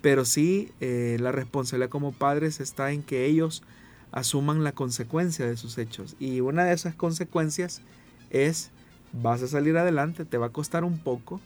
[0.00, 3.62] pero sí eh, la responsabilidad como padres está en que ellos
[4.10, 6.16] asuman la consecuencia de sus hechos.
[6.18, 7.82] Y una de esas consecuencias
[8.30, 8.70] es,
[9.12, 11.40] vas a salir adelante, te va a costar un poco,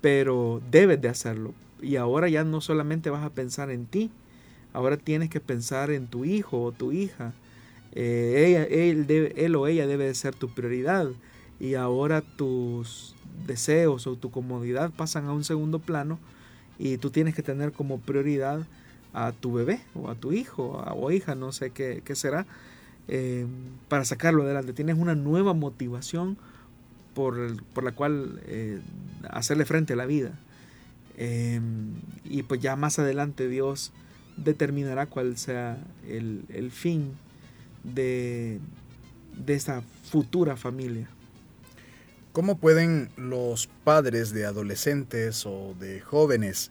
[0.00, 1.52] pero debes de hacerlo.
[1.80, 4.10] Y ahora ya no solamente vas a pensar en ti,
[4.72, 7.34] ahora tienes que pensar en tu hijo o tu hija.
[7.94, 11.08] Eh, ella, él, él o ella debe de ser tu prioridad
[11.60, 13.14] y ahora tus
[13.46, 16.18] deseos o tu comodidad pasan a un segundo plano
[16.78, 18.66] y tú tienes que tener como prioridad
[19.12, 22.46] a tu bebé o a tu hijo o hija, no sé qué, será,
[23.08, 23.46] eh,
[23.88, 24.72] para sacarlo adelante.
[24.72, 26.38] Tienes una nueva motivación
[27.14, 27.36] por,
[27.82, 28.80] la cual eh,
[29.28, 30.32] hacerle frente a la vida.
[31.18, 31.92] Em,
[32.24, 33.92] y pues ya más adelante Dios
[34.38, 35.78] determinará cuál sea
[36.08, 37.12] el, fin
[37.84, 38.60] de,
[39.36, 41.08] de esta futura familia.
[42.32, 46.70] ¿Cómo pueden los padres de adolescentes o de jóvenes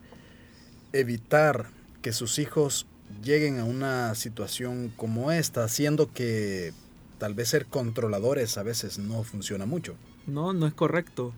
[0.91, 1.69] evitar
[2.01, 2.87] que sus hijos
[3.23, 6.73] lleguen a una situación como esta, siendo que
[7.19, 9.95] tal vez ser controladores a veces no funciona mucho?
[10.25, 11.33] No, no es correcto.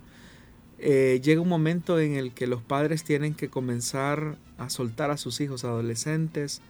[0.79, 5.17] Eh, llega un momento en el que los padres tienen que comenzar a soltar a
[5.17, 6.61] sus hijos adolescentes.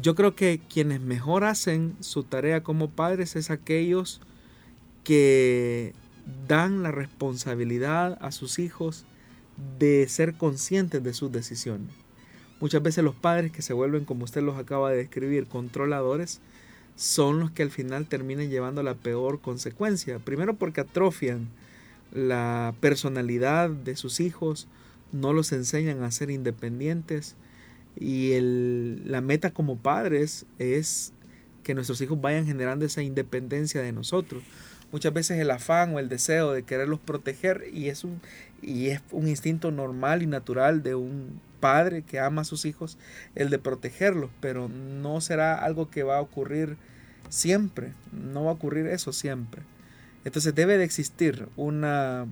[0.00, 4.20] Yo creo que quienes mejor hacen su tarea como padres es aquellos
[5.04, 5.94] que
[6.46, 9.06] dan la responsabilidad a sus hijos
[9.78, 11.88] de ser conscientes de sus decisiones.
[12.60, 16.40] Muchas veces los padres que se vuelven, como usted los acaba de describir, controladores,
[16.94, 20.18] son los que al final terminan llevando la peor consecuencia.
[20.18, 21.48] Primero porque atrofian
[22.12, 24.68] la personalidad de sus hijos,
[25.12, 27.34] no los enseñan a ser independientes
[27.98, 28.38] y
[29.04, 31.12] la meta como padres es
[31.62, 34.42] que nuestros hijos vayan generando esa independencia de nosotros
[34.92, 38.20] muchas veces el afán o el deseo de quererlos proteger y es un,
[38.62, 42.98] y es un instinto normal y natural de un padre que ama a sus hijos
[43.34, 46.76] el de protegerlos, pero no será algo que va a ocurrir
[47.28, 49.62] siempre, no va a ocurrir eso siempre.
[50.24, 52.26] Entonces debe de existir una,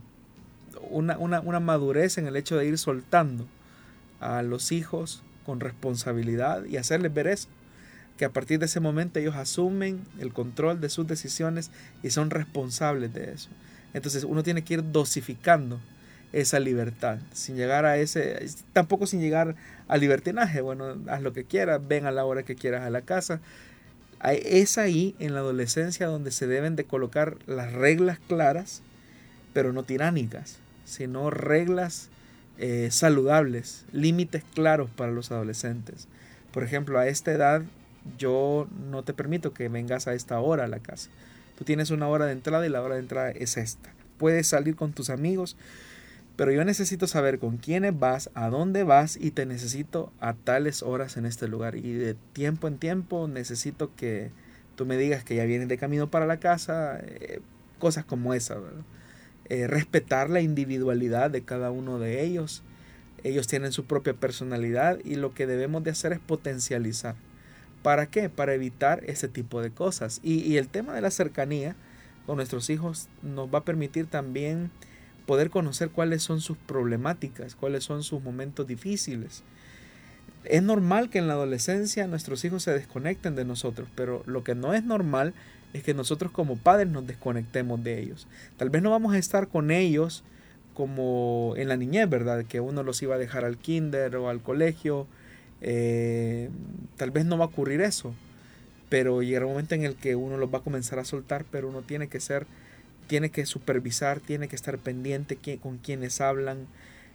[0.90, 3.46] una, una, una madurez en el hecho de ir soltando
[4.20, 7.48] a los hijos con responsabilidad y hacerles ver eso
[8.16, 11.70] que a partir de ese momento ellos asumen el control de sus decisiones
[12.02, 13.48] y son responsables de eso.
[13.92, 15.80] Entonces uno tiene que ir dosificando
[16.33, 19.54] esa libertad, sin llegar a ese, tampoco sin llegar
[19.87, 23.02] al libertinaje, bueno, haz lo que quieras, ven a la hora que quieras a la
[23.02, 23.40] casa.
[24.24, 28.83] Es ahí en la adolescencia donde se deben de colocar las reglas claras,
[29.52, 32.09] pero no tiránicas, sino reglas
[32.59, 36.09] eh, saludables, límites claros para los adolescentes.
[36.53, 37.62] Por ejemplo, a esta edad
[38.19, 41.11] yo no te permito que vengas a esta hora a la casa.
[41.57, 43.92] Tú tienes una hora de entrada y la hora de entrada es esta.
[44.19, 45.57] Puedes salir con tus amigos,
[46.37, 50.83] pero yo necesito saber con quiénes vas, a dónde vas y te necesito a tales
[50.83, 51.77] horas en este lugar.
[51.77, 54.31] Y de tiempo en tiempo necesito que
[54.77, 57.40] tú me digas que ya vienes de camino para la casa, eh,
[57.79, 58.59] cosas como esa.
[59.49, 62.63] Eh, respetar la individualidad de cada uno de ellos.
[63.23, 67.17] Ellos tienen su propia personalidad y lo que debemos de hacer es potencializar
[67.85, 68.31] ¿Para qué?
[68.31, 70.19] Para evitar ese tipo de cosas.
[70.23, 71.77] Y, el tema de la cercanía
[72.25, 74.71] con nuestros hijos nos va a permitir también
[75.27, 79.42] poder conocer cuáles son sus problemáticas, cuáles son sus momentos difíciles.
[80.45, 84.55] Es normal que en la adolescencia nuestros hijos se desconecten de nosotros, pero lo que
[84.55, 85.35] no es normal
[85.75, 88.27] es que nosotros como padres nos desconectemos de ellos.
[88.56, 90.25] Tal vez no vamos a estar con ellos
[90.72, 92.46] como en la niñez, ¿verdad?
[92.46, 95.06] Que uno los iba a dejar al kinder o al colegio.
[95.60, 96.48] Eh,
[96.96, 98.14] tal vez no va a ocurrir eso,
[98.88, 101.68] pero llega un momento en el que uno los va a comenzar a soltar, pero
[101.68, 102.46] uno tiene que ser
[103.06, 106.66] tiene que supervisar, tiene que estar pendiente con quienes hablan,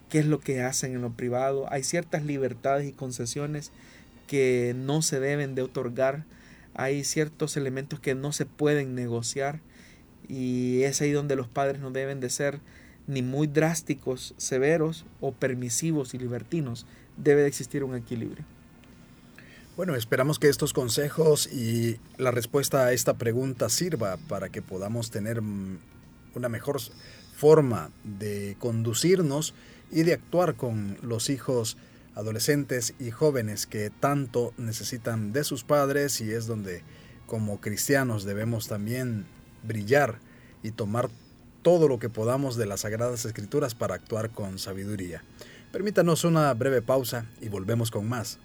[0.10, 1.72] qué es lo que hacen en lo privado.
[1.72, 3.72] Hay ciertas libertades y concesiones
[4.28, 6.24] que no se deben de otorgar.
[6.80, 9.60] Hay ciertos elementos que no se pueden negociar
[10.30, 12.62] y es ahí donde los padres no deben de ser
[13.06, 16.86] ni muy drásticos, severos o permisivos y libertinos.
[17.18, 18.46] Debe de existir un equilibrio.
[19.76, 25.12] Bueno, esperamos que estos consejos y la respuesta a esta pregunta sirva para que podamos
[25.12, 25.80] tener mm,
[26.36, 26.80] una mejor
[27.36, 29.54] forma de conducirnos
[29.92, 31.76] y de actuar con los hijos
[32.20, 36.84] adolescentes y jóvenes que tanto necesitan de sus padres y es donde
[37.26, 39.26] como cristianos debemos también
[39.64, 40.20] brillar
[40.64, 41.10] y tomar
[41.62, 45.24] todo lo que podamos de las sagradas escrituras para actuar con sabiduría.
[45.72, 48.40] Permítanos una breve pausa y volvemos con más.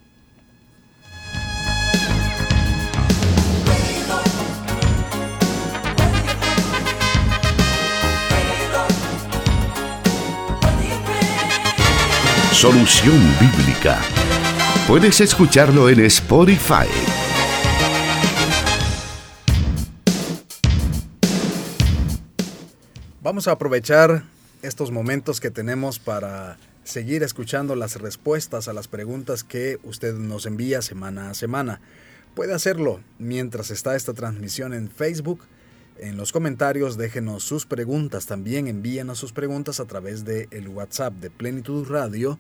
[12.65, 14.01] Solución Bíblica.
[14.89, 16.89] Puedes escucharlo en Spotify.
[23.21, 24.25] Vamos a aprovechar
[24.63, 30.47] estos momentos que tenemos para seguir escuchando las respuestas a las preguntas que usted nos
[30.47, 31.83] envía semana a semana.
[32.35, 35.41] Puede hacerlo mientras está esta transmisión en Facebook
[35.99, 41.15] en los comentarios déjenos sus preguntas, también envíenos sus preguntas a través del el WhatsApp
[41.15, 42.39] de Plenitud Radio,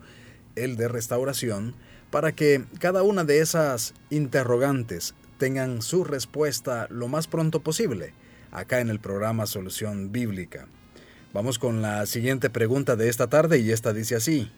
[0.57, 1.75] el de Restauración,
[2.11, 8.15] para que cada una de esas interrogantes tengan su respuesta lo más pronto posible,
[8.51, 10.67] acá en el programa Solución Bíblica.
[11.33, 14.51] Vamos con la siguiente pregunta de esta tarde y esta dice así.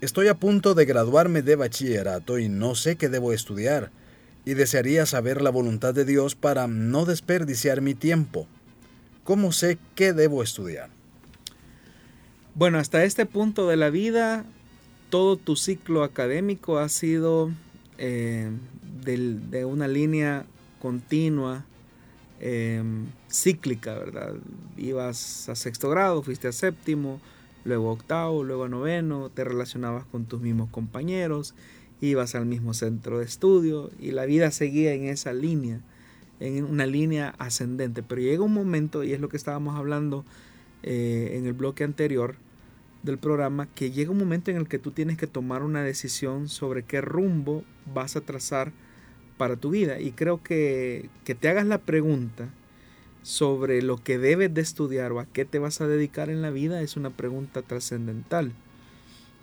[0.00, 3.90] Estoy a punto de graduarme de bachillerato y no sé qué debo estudiar
[4.46, 8.46] y desearía saber la voluntad de Dios para no desperdiciar mi tiempo.
[9.24, 10.88] ¿Cómo sé qué debo estudiar?
[12.54, 14.46] Bueno, hasta este punto de la vida,
[15.10, 17.50] todo tu ciclo académico ha sido
[17.98, 18.48] eh,
[19.04, 20.46] de, una línea
[20.80, 21.64] continua,
[22.38, 24.34] em, cíclica, ¿verdad?
[24.76, 27.20] Ibas a sexto grado, fuiste a séptimo,
[27.64, 31.52] luego a octavo, luego a noveno, te relacionabas con tus mismos compañeros,
[32.00, 35.80] ibas al mismo centro de estudio y la vida seguía en esa línea,
[36.40, 38.02] en una línea ascendente.
[38.02, 40.24] Pero llega un momento, y es lo que estábamos hablando
[40.82, 42.36] eh, en el bloque anterior
[43.02, 46.48] del programa, que llega un momento en el que tú tienes que tomar una decisión
[46.48, 48.72] sobre qué rumbo vas a trazar
[49.36, 50.00] para tu vida.
[50.00, 52.50] Y creo que, que te hagas la pregunta
[53.22, 56.50] sobre lo que debes de estudiar o a qué te vas a dedicar en la
[56.50, 58.52] vida es una pregunta trascendental.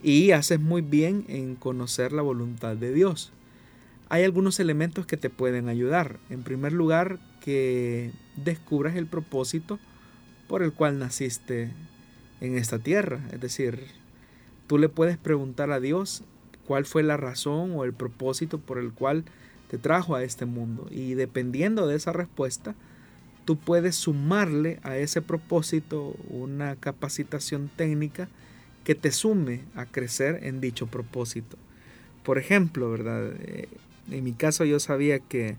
[0.03, 3.31] Y haces muy bien en conocer la voluntad de Dios.
[4.09, 6.19] Hay algunos elementos que te pueden ayudar.
[6.29, 9.79] En primer lugar, que descubras el propósito
[10.47, 11.71] por el cual naciste
[12.41, 13.21] en esta tierra.
[13.31, 13.87] Es decir,
[14.67, 16.23] tú le puedes preguntar a Dios
[16.67, 19.23] cuál fue la razón o el propósito por el cual
[19.69, 20.87] te trajo a este mundo.
[20.91, 22.75] Y dependiendo de esa respuesta,
[23.45, 28.27] tú puedes sumarle a ese propósito una capacitación técnica
[28.83, 31.57] que te sume a crecer en dicho propósito.
[32.23, 33.31] Por ejemplo, ¿verdad?
[33.39, 33.67] Eh,
[34.11, 35.57] en mi caso yo sabía que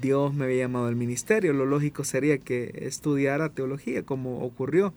[0.00, 1.52] Dios me había llamado al ministerio.
[1.52, 4.92] Lo lógico sería que estudiara teología como ocurrió,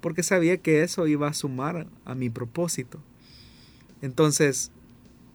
[0.00, 3.00] porque sabía que eso iba a sumar a mi propósito.
[4.02, 4.70] Entonces,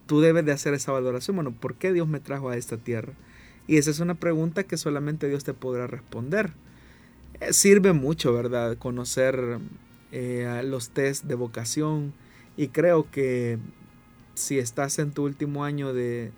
[0.06, 1.36] tú debes de hacer esa valoración.
[1.36, 3.12] Bueno, ¿por qué Dios me trajo a esta tierra?
[3.66, 6.52] Y esa es una pregunta que solamente Dios te podrá responder.
[7.40, 8.76] Eh, sirve mucho, ¿verdad?
[8.76, 9.58] Conocer
[10.12, 12.12] eh, los test de vocación
[12.56, 13.58] y creo que
[14.34, 16.32] si estás en tu último año de,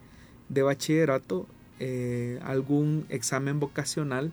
[0.49, 1.47] bachillerato,
[1.81, 4.33] eh, algún examen vocacional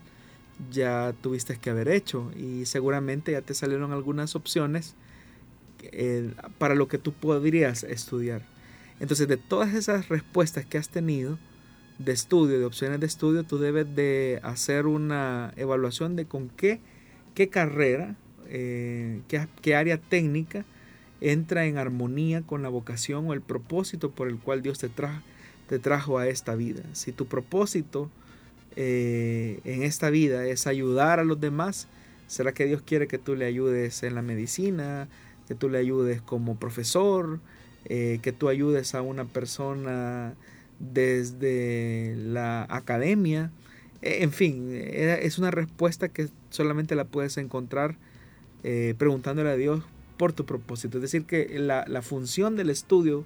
[0.71, 4.95] ya tuviste que haber hecho y seguramente ya te salieron algunas opciones
[5.81, 8.45] eh, para lo que tú podrías estudiar.
[8.99, 11.39] Entonces, de todas esas respuestas que has tenido
[11.97, 16.81] de estudio, de opciones de estudio, tú debes de hacer una evaluación de con qué,
[17.33, 18.17] qué carrera
[18.49, 19.21] eh,
[19.61, 20.65] qué, área técnica
[21.21, 26.17] entra en armonía con la vocación o el propósito por el cual Dios te, trajo
[26.17, 26.83] a esta vida.
[26.93, 28.09] Si tu propósito
[28.75, 31.87] eh, en esta vida es ayudar a los demás,
[32.29, 35.07] ¿Será que Dios quiere que tú le ayudes en la medicina,
[35.47, 37.39] que tú le ayudes como profesor,
[37.85, 40.35] eh, que tú ayudes a una persona
[40.77, 43.51] desde la academia?
[44.03, 47.97] En fin, es una respuesta que solamente la puedes encontrar
[48.63, 49.83] eh, preguntándole a Dios
[50.17, 50.97] por tu propósito.
[50.97, 53.25] Es decir, que la, la función del estudio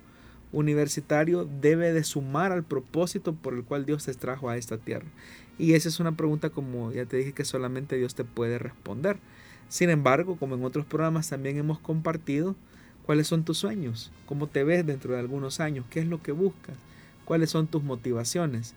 [0.51, 5.07] universitario debe de sumar al propósito por el cual Dios te trajo a esta tierra.
[5.57, 9.17] Y esa es una pregunta como ya te dije que solamente Dios te puede responder.
[9.69, 12.55] Sin embargo, como en otros programas también hemos compartido,
[13.05, 16.31] cuáles son tus sueños, cómo te ves dentro de algunos años, qué es lo que
[16.31, 16.77] buscas,
[17.25, 18.73] cuáles son tus motivaciones.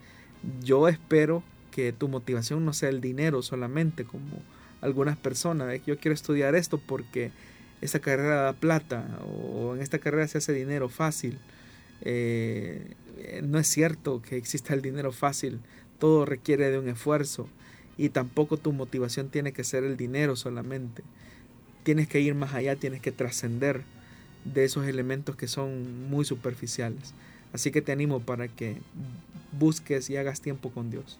[0.62, 4.42] Yo espero que tu motivación no sea el dinero solamente, como
[4.86, 7.32] algunas personas, yo quiero estudiar esto porque
[7.80, 9.04] esta carrera da plata
[9.52, 11.38] o en esta carrera se hace dinero fácil.
[12.02, 12.94] Eh,
[13.42, 15.60] no es cierto que exista el dinero fácil,
[15.98, 17.48] todo requiere de un esfuerzo
[17.98, 21.02] y tampoco tu motivación tiene que ser el dinero solamente.
[21.82, 23.82] Tienes que ir más allá, tienes que trascender
[24.44, 27.14] de esos elementos que son muy superficiales.
[27.52, 28.76] Así que te animo para que
[29.58, 31.18] busques y hagas tiempo con Dios.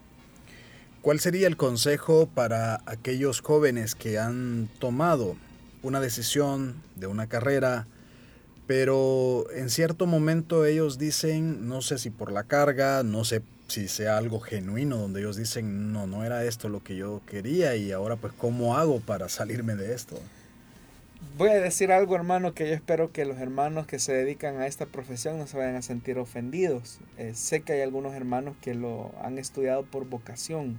[1.06, 5.36] ¿Cuál sería el consejo para aquellos jóvenes que han tomado
[5.84, 7.86] una decisión de una carrera,
[8.66, 13.86] pero en cierto momento ellos dicen, no sé si por la carga, no sé si
[13.86, 17.92] sea algo genuino, donde ellos dicen, no, no era esto lo que yo quería y
[17.92, 20.18] ahora pues ¿cómo hago para salirme de esto?
[21.38, 24.66] Voy a decir algo, hermano, que yo espero que los hermanos que se dedican a
[24.66, 26.98] esta profesión no se vayan a sentir ofendidos.
[27.16, 30.76] Eh, sé que hay algunos hermanos que lo han estudiado por vocación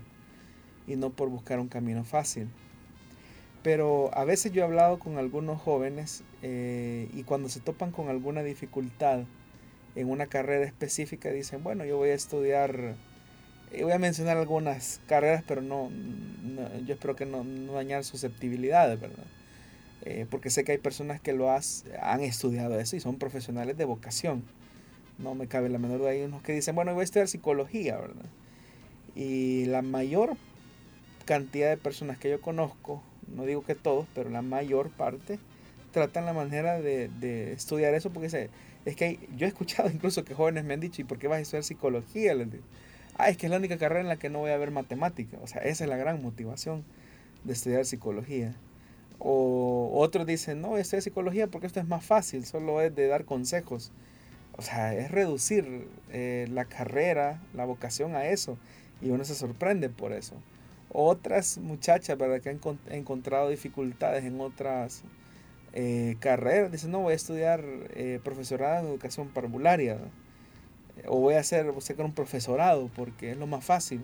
[0.87, 2.47] y no por buscar un camino fácil.
[3.63, 8.07] Pero a veces yo he hablado con algunos jóvenes eh, y cuando se topan con
[8.09, 9.25] alguna dificultad
[9.95, 12.95] en una carrera específica dicen, bueno, yo voy a estudiar,
[13.73, 15.89] y voy a mencionar algunas carreras, pero no,
[16.85, 19.25] yo espero que no, dañar susceptibilidades, ¿verdad?
[20.03, 23.75] Eh, porque sé que hay personas que lo has, han estudiado eso y son profesionales
[23.75, 24.43] de vocación.
[25.17, 26.11] No me cabe la menor duda.
[26.11, 28.29] Hay unos que dicen, bueno, voy a estudiar psicología, ¿verdad?
[29.15, 30.37] Y la mayor
[31.27, 33.03] cantidad de personas que yo conozco
[33.35, 35.39] no digo que todos, pero la mayor parte,
[35.91, 38.49] tratan la manera de, estudiar eso porque se,
[38.85, 41.39] es que yo he escuchado incluso que jóvenes me han dicho, ¿y por qué vas
[41.39, 42.33] a estudiar psicología?
[42.33, 42.47] Les
[43.17, 45.37] ah, es que es la única carrera en la que no voy a ver matemática.
[45.41, 46.83] O sea, esa es la gran motivación
[47.43, 48.55] de estudiar psicología.
[49.19, 53.25] O otros dicen, no, estudiar psicología porque esto es más fácil, solo es de dar
[53.25, 53.91] consejos.
[54.57, 58.57] O sea, es reducir eh, la carrera, la vocación a eso.
[59.01, 60.35] Y uno se sorprende por eso.
[60.89, 62.41] Otras muchachas, ¿verdad?
[62.41, 62.59] Que han
[62.89, 65.03] encontrado dificultades en otras
[65.73, 67.63] eh, carreras, dicen, no, voy a estudiar
[67.93, 69.97] eh, profesorado en educación parvularia.
[71.05, 74.01] O voy a hacer, a un profesorado porque es lo más fácil.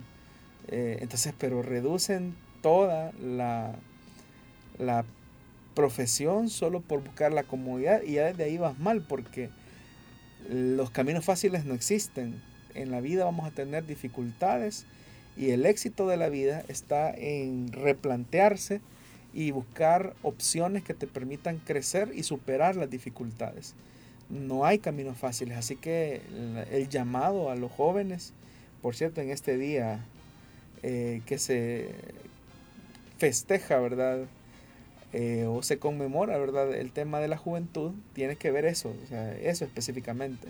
[0.67, 3.75] Eh, entonces, pero reducen toda la,
[4.77, 5.03] la
[5.73, 9.49] profesión solo por buscar la comodidad y ya desde ahí vas mal porque
[10.47, 12.41] los caminos fáciles no existen.
[12.75, 14.85] En la vida vamos a tener dificultades
[15.35, 18.81] y el éxito de la vida está en replantearse
[19.33, 23.73] y buscar opciones que te permitan crecer y superar las dificultades.
[24.29, 26.21] No hay caminos fáciles, así que
[26.71, 28.33] el, llamado a los jóvenes,
[28.81, 30.05] por cierto, en este día
[30.83, 31.89] eh, que se
[33.17, 34.25] festeja, ¿verdad?
[35.13, 36.73] Eh, o se conmemora, ¿verdad?
[36.73, 38.93] El tema de la juventud, tiene que ver eso,
[39.41, 40.47] eso específicamente.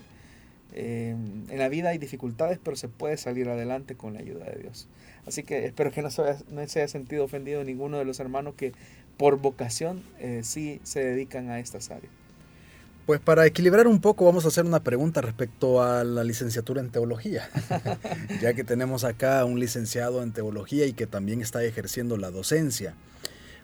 [0.72, 1.10] Eh,
[1.48, 4.88] en la vida hay dificultades, pero se puede salir adelante con la ayuda de Dios.
[5.26, 8.20] Así que espero que no se haya, no se haya sentido ofendido ninguno de los
[8.20, 8.72] hermanos que
[9.16, 12.12] por vocación eh, sí se dedican a estas áreas.
[13.06, 16.90] Pues para equilibrar un poco vamos a hacer una pregunta respecto a la licenciatura en
[16.90, 17.50] teología,
[18.40, 22.94] ya que tenemos acá un licenciado en teología y que también está ejerciendo la docencia.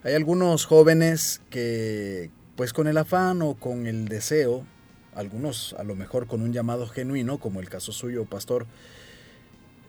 [0.03, 4.67] Hay algunos jóvenes que pues con el afán o con el deseo
[5.15, 8.67] algunos a lo mejor con un llamado genuino, como el caso suyo, pastor,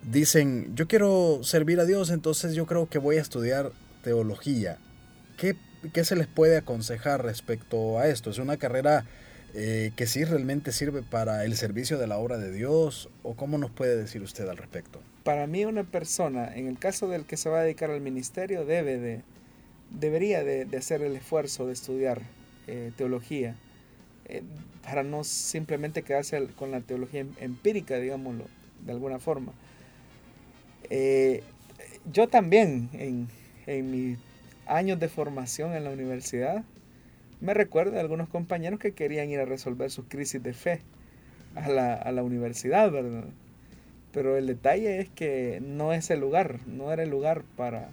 [0.03, 3.71] dicen, yo quiero servir a Dios, entonces yo creo que voy a estudiar
[4.03, 4.77] teología.
[5.37, 5.55] ¿Qué,
[6.03, 8.29] se les puede aconsejar respecto a esto?
[8.29, 9.05] ¿Es una carrera
[9.53, 13.09] eh, que sí realmente sirve para el servicio de la obra de Dios?
[13.23, 15.01] ¿O cómo nos puede decir usted al respecto?
[15.23, 18.65] Para mí una persona, en el caso del que se va a dedicar al ministerio,
[18.65, 19.21] debe de,
[19.89, 22.21] debería de, hacer el esfuerzo de estudiar
[22.67, 23.55] eh, teología
[24.31, 24.43] eh,
[24.83, 28.45] para no simplemente quedarse con la teología em, empírica, digámoslo,
[28.85, 29.53] de alguna forma.
[30.89, 31.43] Eh,
[32.11, 33.27] yo también, en,
[33.67, 34.17] en mis
[34.65, 36.63] años de formación en la universidad,
[37.41, 40.81] me recuerdo de algunos compañeros que querían ir a resolver sus crisis de fe
[41.55, 43.25] a la, a la universidad, ¿verdad?
[44.13, 47.89] Pero el detalle es que no es el lugar, no era el lugar para,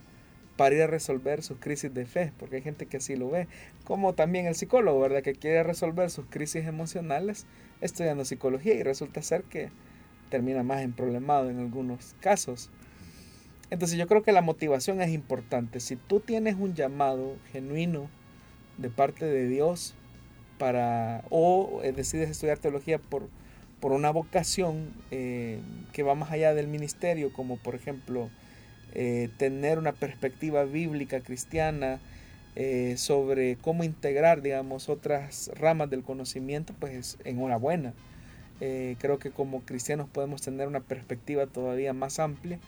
[0.59, 3.47] para ir a resolver sus crisis de fe, porque hay gente que así lo ve,
[3.85, 5.23] como también el psicólogo, ¿verdad?
[5.23, 7.47] Que quiere resolver sus crisis emocionales
[7.81, 9.71] estudiando psicología y resulta ser que
[10.31, 12.71] termina más en problemado en algunos casos.
[13.71, 15.79] Entonces yo creo que la motivación es importante.
[15.79, 18.11] Si tú tienes un llamado genuino
[18.79, 19.95] de parte de Dios
[20.59, 23.29] para o eh, decides estudiar teología por,
[23.79, 25.61] por una vocación eh,
[25.93, 28.29] que va más allá del ministerio, como por ejemplo
[28.95, 32.01] eh, tener una perspectiva bíblica cristiana
[32.97, 37.95] sobre cómo integrar, digamos, otras ramas del conocimiento, pues enhorabuena.
[38.59, 42.59] creo que como cristianos podemos tener una perspectiva todavía más amplia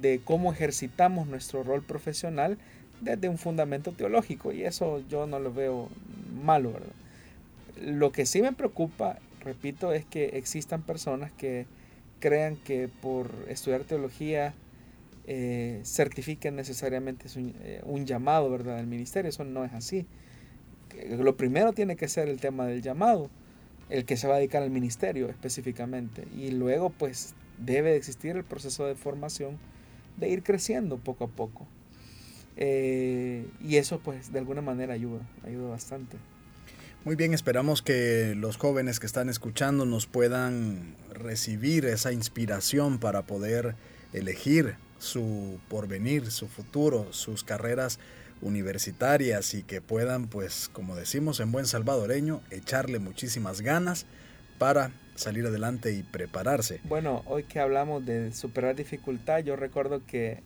[0.00, 2.58] de cómo ejercitamos nuestro rol profesional
[3.00, 5.88] desde un fundamento teológico y eso yo no lo veo
[6.42, 6.92] malo, ¿verdad?
[7.80, 11.66] Lo que sí me preocupa, repito, es que existan personas que
[12.20, 14.52] crean que por estudiar teología
[15.30, 19.28] eh, certifiquen necesariamente eh, un, llamado, ¿verdad?, del ministerio.
[19.28, 20.06] Eso no es así.
[21.18, 23.28] Lo primero tiene que ser el tema del llamado,
[23.90, 26.26] el que se va a dedicar al ministerio específicamente.
[26.34, 29.58] Y luego, pues, debe existir el proceso de formación,
[30.16, 31.66] de ir creciendo poco a poco.
[32.56, 36.16] Eh, y eso, pues, de alguna manera ayuda, ayuda bastante.
[37.04, 43.26] Muy bien, esperamos que los jóvenes que están escuchando nos puedan recibir esa inspiración para
[43.26, 43.76] poder
[44.14, 47.98] elegir su porvenir, su futuro, sus carreras
[48.40, 54.06] universitarias y que puedan, pues, como decimos en buen salvadoreño, echarle muchísimas ganas
[54.58, 56.80] para salir adelante y prepararse.
[56.84, 60.42] Bueno, hoy que hablamos de superar dificultad, yo recuerdo que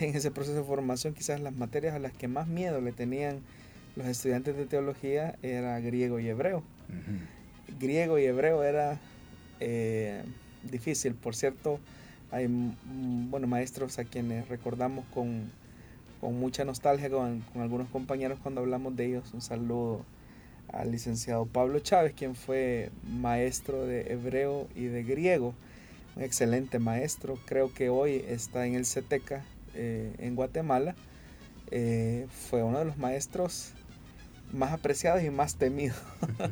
[0.00, 3.40] en ese proceso de formación quizás las materias a las que más miedo le tenían
[3.96, 6.62] los estudiantes de teología era griego y hebreo.
[7.80, 9.00] Griego y hebreo era
[9.60, 10.22] eh,
[10.62, 11.14] difícil.
[11.14, 11.80] Por cierto,
[12.30, 12.48] hay
[13.30, 15.50] bueno, maestros a quienes recordamos con,
[16.20, 19.32] mucha nostalgia con, algunos compañeros cuando hablamos de ellos.
[19.32, 20.04] Un saludo
[20.72, 25.54] al licenciado Pablo Chávez, quien fue maestro de hebreo y de griego.
[26.16, 27.38] Un excelente maestro.
[27.46, 30.94] Creo que hoy está en el CETECA eh, en Guatemala.
[31.70, 33.72] Eh, fue uno de los maestros
[34.52, 36.00] más apreciados y más temidos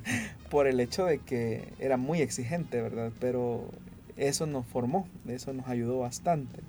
[0.51, 3.11] por el hecho de que era muy exigente, ¿verdad?
[3.21, 3.65] Pero
[4.17, 6.61] eso nos formó, eso nos ayudó bastante.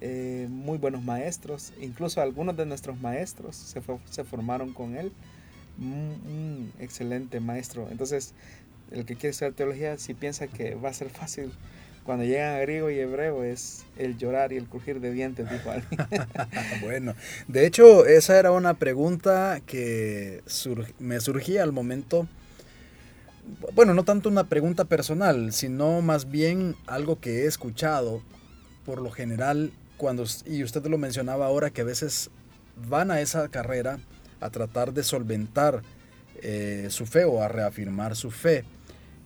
[0.00, 5.12] Eh, muy buenos maestros, incluso algunos de nuestros maestros se, formaron con él.
[5.78, 7.88] Un, excelente maestro.
[7.90, 8.34] Entonces,
[8.90, 11.52] el que quiere estudiar teología, si piensa que va a ser fácil
[12.04, 15.84] cuando llegan a griego y hebreo es el llorar y el crujir de dientes, igual.
[16.82, 17.14] bueno,
[17.46, 20.42] de hecho, esa era una pregunta que
[20.98, 22.26] me surgía al momento.
[23.74, 28.22] Bueno, no tanto una pregunta personal, sino más bien algo que he escuchado
[28.84, 32.30] por lo general cuando, y usted lo mencionaba ahora, que a veces
[32.88, 33.98] van a esa carrera
[34.40, 35.82] a tratar de solventar
[36.42, 38.64] eh, su fe o a reafirmar su fe.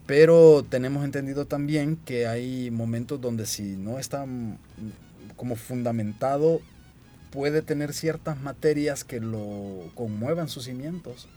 [0.07, 4.25] Pero tenemos entendido también que hay momentos donde si no está
[5.37, 6.61] como fundamentado,
[7.31, 11.29] puede tener ciertas materias que lo conmuevan sus cimientos.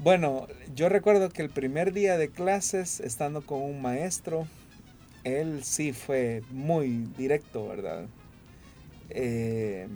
[0.00, 0.46] Bueno,
[0.76, 4.46] yo recuerdo que el primer día de clases, estando con un maestro,
[5.24, 8.06] él sí fue muy directo, ¿verdad?
[9.10, 9.88] Eh,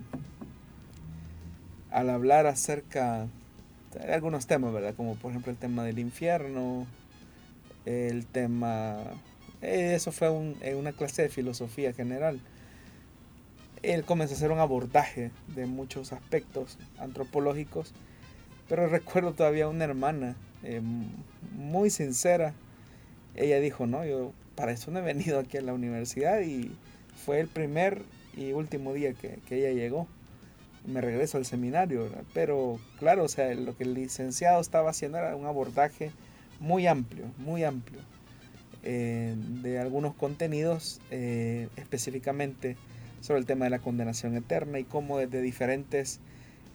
[1.92, 3.28] al hablar acerca
[3.92, 4.94] de algunos temas, ¿verdad?
[4.96, 6.88] Como por ejemplo el tema del infierno,
[7.86, 8.98] el tema,
[9.60, 10.28] eh, eso fue
[10.62, 12.40] en una clase de filosofía general.
[13.82, 17.94] Él comenzó a hacer un abordaje de muchos aspectos antropológicos,
[18.72, 20.80] pero recuerdo todavía una hermana eh,
[21.54, 22.54] muy sincera.
[23.34, 26.74] Ella dijo, no, yo para eso no he venido aquí a la universidad y
[27.14, 28.00] fue el primer
[28.34, 30.08] y último día que, ella llegó.
[30.86, 35.36] Me regreso al seminario, pero claro, o sea, lo que el licenciado estaba haciendo era
[35.36, 36.10] un abordaje
[36.58, 38.00] muy amplio, muy amplio,
[38.84, 42.78] eh, de algunos contenidos eh, específicamente
[43.20, 46.20] sobre el tema de la condenación eterna y cómo desde diferentes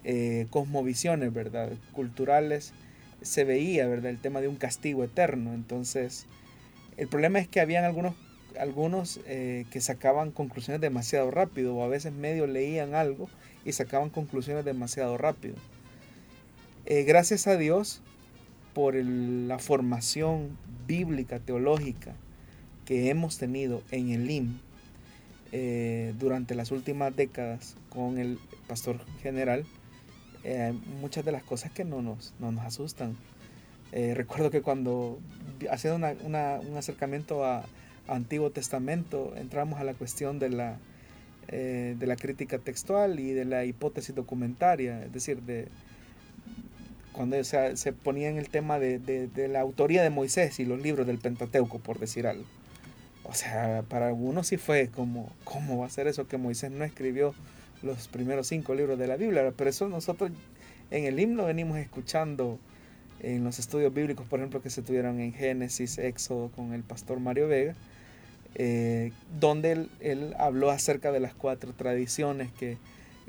[0.03, 1.71] eh, cosmovisiones, ¿verdad?
[1.91, 2.73] Culturales
[3.21, 4.11] se veía, ¿verdad?
[4.11, 5.53] El tema de un castigo eterno.
[5.53, 6.25] Entonces,
[6.97, 8.15] el problema es que habían algunos,
[8.59, 13.29] algunos que sacaban conclusiones demasiado rápido o a veces medio leían algo
[13.65, 15.55] y sacaban conclusiones demasiado rápido.
[16.85, 18.01] gracias a Dios,
[18.77, 22.13] por la formación bíblica, teológica
[22.85, 24.59] que hemos tenido en el IM
[25.51, 28.37] eh, durante las últimas décadas con el
[28.67, 29.65] pastor general,
[30.49, 30.71] eh,
[31.01, 33.17] muchas de las cosas que no nos, nos asustan.
[33.91, 35.19] Eh, recuerdo que cuando
[35.69, 37.65] haciendo un acercamiento a,
[38.07, 40.77] Antiguo Testamento, entramos a la cuestión de la
[41.49, 45.67] eh, de la crítica textual y de la hipótesis documentaria, es decir, de
[47.11, 51.05] cuando se ponía en el tema de, de, la autoría de Moisés y los libros
[51.05, 52.45] del Pentateuco, por decir algo.
[53.25, 56.85] O sea, para algunos sí fue como, ¿cómo va a ser eso que Moisés no
[56.85, 57.35] escribió
[57.83, 59.53] los primeros cinco libros de la Biblia?
[59.55, 60.31] Pero eso nosotros
[60.91, 62.59] en el himno venimos escuchando
[63.19, 67.19] en los estudios bíblicos, por ejemplo, que se tuvieron en Génesis, Éxodo con el pastor
[67.19, 67.75] Mario Vega,
[68.55, 72.77] eh, donde él, habló acerca de las cuatro tradiciones que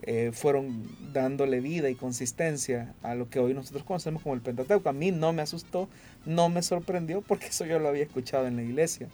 [0.02, 4.88] eh, fueron dándole vida y consistencia a lo que hoy nosotros conocemos como el Pentateuco.
[4.88, 5.88] A mí no me asustó,
[6.24, 9.08] no me sorprendió porque eso yo lo había escuchado en la iglesia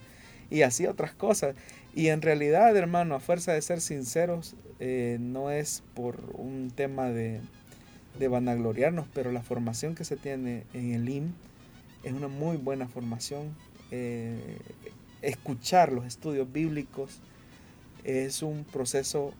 [0.50, 1.54] y así otras cosas.
[1.94, 7.06] Y en realidad, hermano, a fuerza de ser sinceros, eh, no es por un tema
[7.08, 7.40] de,
[8.18, 11.32] de vanagloriarnos, pero la formación que se tiene en el IM
[12.02, 13.54] es una muy buena formación.
[13.90, 14.58] Eh,
[15.22, 17.20] escuchar los estudios bíblicos
[18.04, 19.32] es un proceso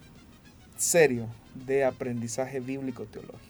[0.76, 1.28] serio
[1.66, 3.40] de aprendizaje bíblico teológico.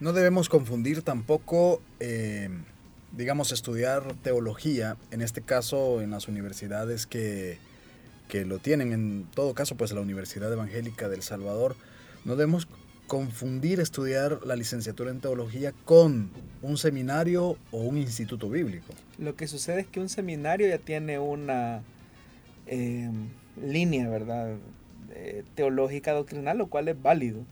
[0.00, 2.48] No debemos confundir tampoco, eh,
[3.16, 7.58] digamos, estudiar teología, en este caso en las universidades que,
[8.28, 11.76] que lo tienen, en todo caso, pues la Universidad Evangélica del Salvador,
[12.24, 12.68] no debemos
[13.06, 18.92] confundir estudiar la licenciatura en teología con un seminario o un instituto bíblico.
[19.18, 21.82] Lo que sucede es que un seminario ya tiene una
[22.66, 23.10] eh,
[23.62, 24.58] línea, ¿verdad?
[25.54, 27.44] teológica doctrinal, lo cual es válido.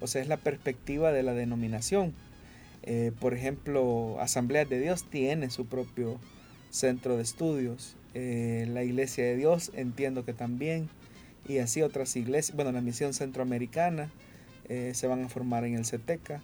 [0.00, 2.14] O sea, es la perspectiva de la denominación.
[2.82, 6.18] Eh, por ejemplo, Asamblea de Dios tiene su propio
[6.70, 7.96] centro de estudios.
[8.14, 10.88] Eh, la Iglesia de Dios entiendo que también.
[11.48, 12.54] Y así otras iglesias.
[12.54, 14.10] Bueno, la Misión Centroamericana
[14.68, 16.40] eh, se van a formar en el CETECA,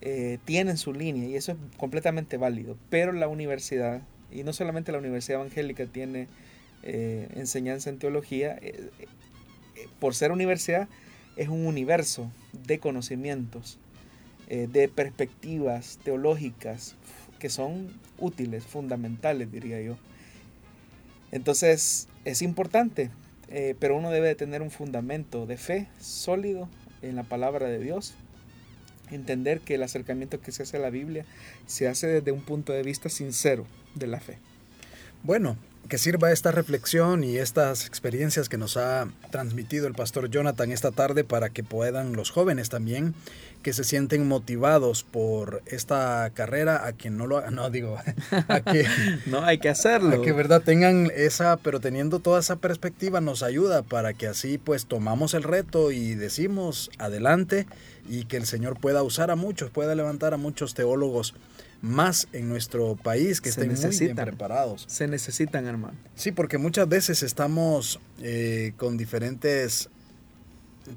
[0.00, 2.76] eh, tienen su línea y eso es completamente válido.
[2.88, 6.28] Pero la universidad, y no solamente la Universidad Evangélica tiene
[6.84, 8.58] enseñanza en teología,
[10.00, 10.88] por ser universidad
[11.36, 12.28] es un universo
[12.66, 13.78] de conocimientos,
[14.48, 16.96] de perspectivas teológicas
[17.38, 17.88] que son
[18.18, 19.96] útiles, fundamentales, diría yo.
[21.32, 23.10] Entonces es importante,
[23.80, 26.68] pero uno debe de tener un fundamento de fe sólido
[27.02, 28.14] en la palabra de Dios.
[29.10, 31.26] Entender que el acercamiento que se hace a la Biblia
[31.66, 34.38] se hace desde un punto de vista sincero de la fe.
[35.22, 35.56] Bueno,
[35.88, 40.90] que sirva esta reflexión y estas experiencias que nos ha transmitido el pastor Jonathan esta
[40.90, 43.14] tarde para que puedan los jóvenes también
[43.62, 47.98] que se sienten motivados por esta carrera, a quien no lo no digo,
[48.48, 48.86] a que
[49.26, 50.20] no hay que hacerlo.
[50.20, 54.58] A que verdad tengan esa, pero teniendo toda esa perspectiva nos ayuda para que así
[54.58, 57.66] pues tomamos el reto y decimos adelante
[58.08, 61.34] y que el Señor pueda usar a muchos, pueda levantar a muchos teólogos
[61.82, 64.84] más en nuestro país que estén muy bien preparados.
[64.88, 65.98] Se necesitan, hermano.
[66.14, 69.90] Sí, porque muchas veces estamos eh, con diferentes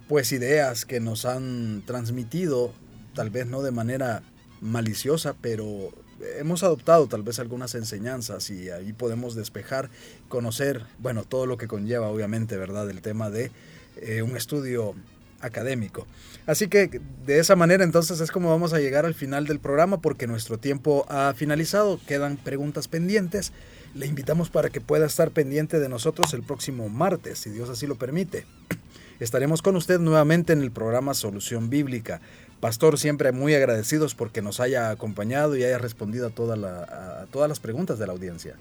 [0.08, 2.74] pues ideas que nos han transmitido,
[3.14, 4.24] tal vez no de manera
[4.62, 5.92] maliciosa, pero
[6.38, 9.90] hemos adoptado tal vez algunas enseñanzas y ahí podemos despejar,
[10.28, 12.90] conocer, bueno, todo lo que conlleva obviamente, ¿verdad?
[12.90, 13.52] El tema de
[13.98, 14.96] eh, un estudio
[15.42, 16.08] académico.
[16.46, 20.02] Así que de esa manera entonces es como vamos a llegar al final del programa
[20.02, 23.52] porque nuestro tiempo ha finalizado, quedan preguntas pendientes.
[23.94, 27.88] Le invitamos para que pueda estar pendiente de nosotros el próximo martes, si Dios así
[27.88, 28.46] lo permite.
[29.20, 32.22] Estaremos con usted nuevamente en el programa Solución Bíblica.
[32.60, 37.98] Pastor, siempre muy agradecidos porque nos haya acompañado y haya respondido a, todas las preguntas
[38.00, 38.56] de la audiencia.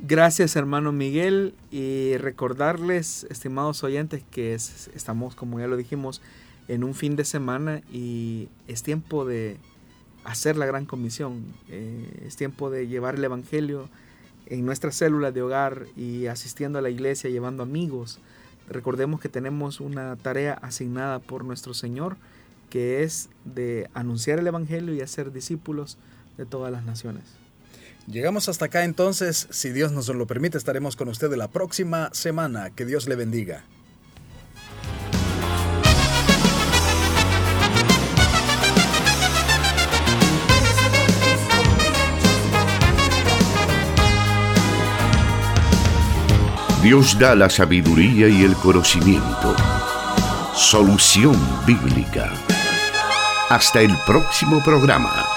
[0.00, 6.20] Gracias hermano Miguel y recordarles, estimados oyentes, que estamos, como ya lo dijimos,
[6.68, 9.58] en un fin de semana y es tiempo de
[10.24, 13.88] hacer la gran comisión, eh, es tiempo de llevar el Evangelio
[14.46, 18.20] en nuestras células de hogar y asistiendo a la iglesia, llevando amigos,
[18.68, 22.16] Recordemos que tenemos una tarea asignada por nuestro Señor,
[22.70, 25.98] que es de anunciar el Evangelio y hacer discípulos
[26.38, 27.24] de todas las naciones.
[28.06, 32.70] Llegamos hasta acá entonces, si Dios nos lo permite, estaremos con usted la próxima semana.
[32.70, 33.64] Que Dios le bendiga.
[46.82, 49.56] Dios da la sabiduría y el conocimiento.
[50.54, 51.34] Solución
[51.66, 52.30] bíblica.
[53.48, 55.33] Hasta el próximo programa.